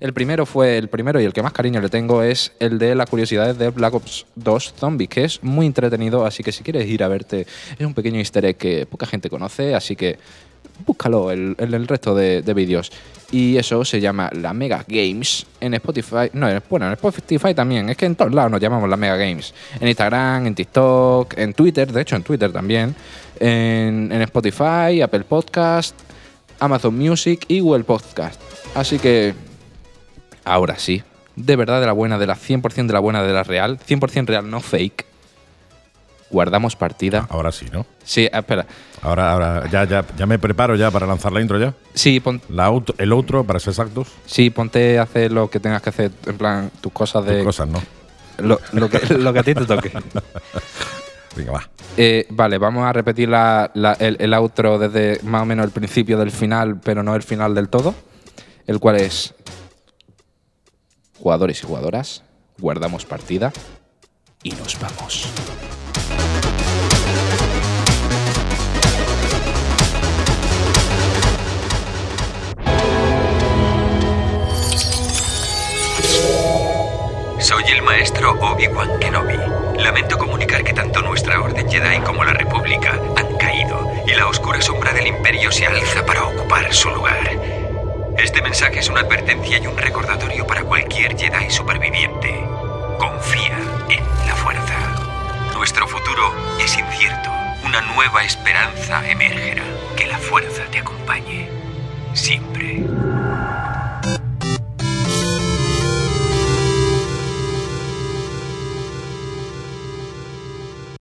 El 0.00 0.12
primero 0.12 0.46
fue 0.46 0.78
el 0.78 0.88
primero 0.88 1.20
y 1.20 1.24
el 1.24 1.32
que 1.32 1.42
más 1.42 1.52
cariño 1.52 1.80
le 1.80 1.88
tengo 1.88 2.22
es 2.22 2.52
el 2.60 2.78
de 2.78 2.94
las 2.94 3.08
curiosidades 3.10 3.58
de 3.58 3.70
Black 3.70 3.94
Ops 3.94 4.26
2 4.36 4.74
Zombies, 4.78 5.10
que 5.10 5.24
es 5.24 5.42
muy 5.42 5.66
entretenido, 5.66 6.24
así 6.24 6.42
que 6.42 6.52
si 6.52 6.62
quieres 6.62 6.86
ir 6.86 7.02
a 7.02 7.08
verte, 7.08 7.46
es 7.78 7.86
un 7.86 7.94
pequeño 7.94 8.18
easter 8.18 8.44
egg 8.44 8.56
que 8.56 8.86
poca 8.86 9.06
gente 9.06 9.28
conoce, 9.28 9.74
así 9.74 9.96
que 9.96 10.18
búscalo 10.86 11.30
en 11.32 11.54
el, 11.58 11.74
el 11.74 11.86
resto 11.88 12.14
de, 12.14 12.42
de 12.42 12.54
vídeos. 12.54 12.90
Y 13.30 13.56
eso 13.58 13.84
se 13.84 14.00
llama 14.00 14.30
la 14.32 14.54
Mega 14.54 14.84
Games 14.88 15.44
en 15.60 15.74
Spotify. 15.74 16.30
No, 16.32 16.48
en- 16.48 16.62
bueno, 16.70 16.86
en 16.86 16.92
Spotify 16.94 17.52
también. 17.54 17.88
Es 17.90 17.96
que 17.98 18.06
en 18.06 18.16
todos 18.16 18.32
lados 18.32 18.50
nos 18.50 18.60
llamamos 18.60 18.88
la 18.88 18.96
Mega 18.96 19.16
Games. 19.16 19.52
En 19.80 19.86
Instagram, 19.88 20.46
en 20.46 20.54
TikTok, 20.54 21.36
en 21.36 21.52
Twitter, 21.52 21.92
de 21.92 22.00
hecho 22.00 22.16
en 22.16 22.22
Twitter 22.22 22.50
también. 22.52 22.94
En, 23.38 24.10
en 24.10 24.22
Spotify, 24.22 25.02
Apple 25.02 25.24
Podcast, 25.24 25.94
Amazon 26.58 26.96
Music 26.96 27.44
y 27.48 27.60
Google 27.60 27.84
Podcast. 27.84 28.40
Así 28.74 28.98
que, 28.98 29.34
ahora 30.44 30.78
sí, 30.78 31.02
de 31.36 31.54
verdad 31.56 31.80
de 31.80 31.86
la 31.86 31.92
buena, 31.92 32.18
de 32.18 32.26
la 32.26 32.34
100% 32.34 32.86
de 32.86 32.92
la 32.94 33.00
buena, 33.00 33.22
de 33.22 33.32
la 33.34 33.42
real, 33.42 33.78
100% 33.78 34.24
real, 34.26 34.48
no 34.50 34.60
fake. 34.60 35.04
Guardamos 36.30 36.76
partida. 36.76 37.26
Ahora 37.30 37.52
sí, 37.52 37.66
¿no? 37.72 37.86
Sí, 38.04 38.28
espera. 38.32 38.66
Ahora, 39.02 39.32
ahora 39.32 39.68
ya, 39.70 39.84
ya, 39.84 40.04
ya 40.16 40.26
me 40.26 40.38
preparo 40.38 40.74
ya 40.76 40.90
para 40.90 41.06
lanzar 41.06 41.32
la 41.32 41.40
intro 41.40 41.58
ya. 41.58 41.74
Sí, 41.94 42.20
pon- 42.20 42.40
La 42.48 42.66
auto- 42.66 42.94
el 42.98 43.12
outro, 43.12 43.44
para 43.44 43.58
ser 43.60 43.70
exactos, 43.70 44.08
Sí, 44.26 44.50
ponte 44.50 44.98
a 44.98 45.02
hacer 45.02 45.30
lo 45.32 45.48
que 45.48 45.60
tengas 45.60 45.80
que 45.82 45.90
hacer, 45.90 46.10
en 46.26 46.36
plan, 46.36 46.70
tus 46.80 46.92
cosas 46.92 47.24
de. 47.24 47.36
tus 47.36 47.44
cosas, 47.46 47.68
¿no? 47.68 47.80
Lo, 48.38 48.60
lo 48.72 48.88
que, 48.88 48.98
lo 49.18 49.32
que 49.32 49.38
a 49.38 49.42
ti 49.42 49.54
te 49.54 49.64
toque. 49.66 49.92
Venga, 51.36 51.52
va. 51.52 51.68
Eh, 51.96 52.26
vale, 52.30 52.58
vamos 52.58 52.84
a 52.86 52.92
repetir 52.92 53.28
la- 53.28 53.70
la- 53.74 53.92
el, 53.94 54.16
el 54.20 54.34
outro 54.34 54.78
desde 54.78 55.20
más 55.24 55.42
o 55.42 55.44
menos 55.46 55.64
el 55.64 55.70
principio 55.72 56.18
del 56.18 56.30
final, 56.30 56.80
pero 56.82 57.02
no 57.02 57.14
el 57.14 57.22
final 57.22 57.54
del 57.54 57.68
todo. 57.68 57.94
El 58.66 58.80
cual 58.80 58.96
es. 58.96 59.34
Jugadores 61.18 61.62
y 61.62 61.66
jugadoras, 61.66 62.22
guardamos 62.58 63.04
partida 63.04 63.52
y 64.42 64.50
nos 64.52 64.78
vamos. 64.80 65.28
Maestro 77.88 78.32
Obi-Wan 78.32 78.98
Kenobi. 79.00 79.38
Lamento 79.78 80.18
comunicar 80.18 80.62
que 80.62 80.74
tanto 80.74 81.00
nuestra 81.00 81.40
Orden 81.40 81.70
Jedi 81.70 82.00
como 82.00 82.22
la 82.22 82.34
República 82.34 83.00
han 83.16 83.34
caído 83.38 83.80
y 84.06 84.10
la 84.14 84.26
oscura 84.26 84.60
sombra 84.60 84.92
del 84.92 85.06
Imperio 85.06 85.50
se 85.50 85.66
alza 85.66 86.04
para 86.04 86.24
ocupar 86.24 86.70
su 86.74 86.90
lugar. 86.90 87.30
Este 88.18 88.42
mensaje 88.42 88.80
es 88.80 88.90
una 88.90 89.00
advertencia 89.00 89.56
y 89.56 89.66
un 89.66 89.78
recordatorio 89.78 90.46
para 90.46 90.64
cualquier 90.64 91.16
Jedi 91.16 91.48
superviviente. 91.48 92.44
Confía 92.98 93.58
en 93.88 94.04
la 94.26 94.34
fuerza. 94.34 94.74
Nuestro 95.54 95.88
futuro 95.88 96.34
es 96.60 96.76
incierto. 96.76 97.30
Una 97.64 97.80
nueva 97.80 98.22
esperanza 98.22 99.02
emergerá. 99.08 99.64
Que 99.96 100.06
la 100.06 100.18
fuerza 100.18 100.64
te 100.70 100.80
acompañe. 100.80 101.48
Siempre. 102.12 102.97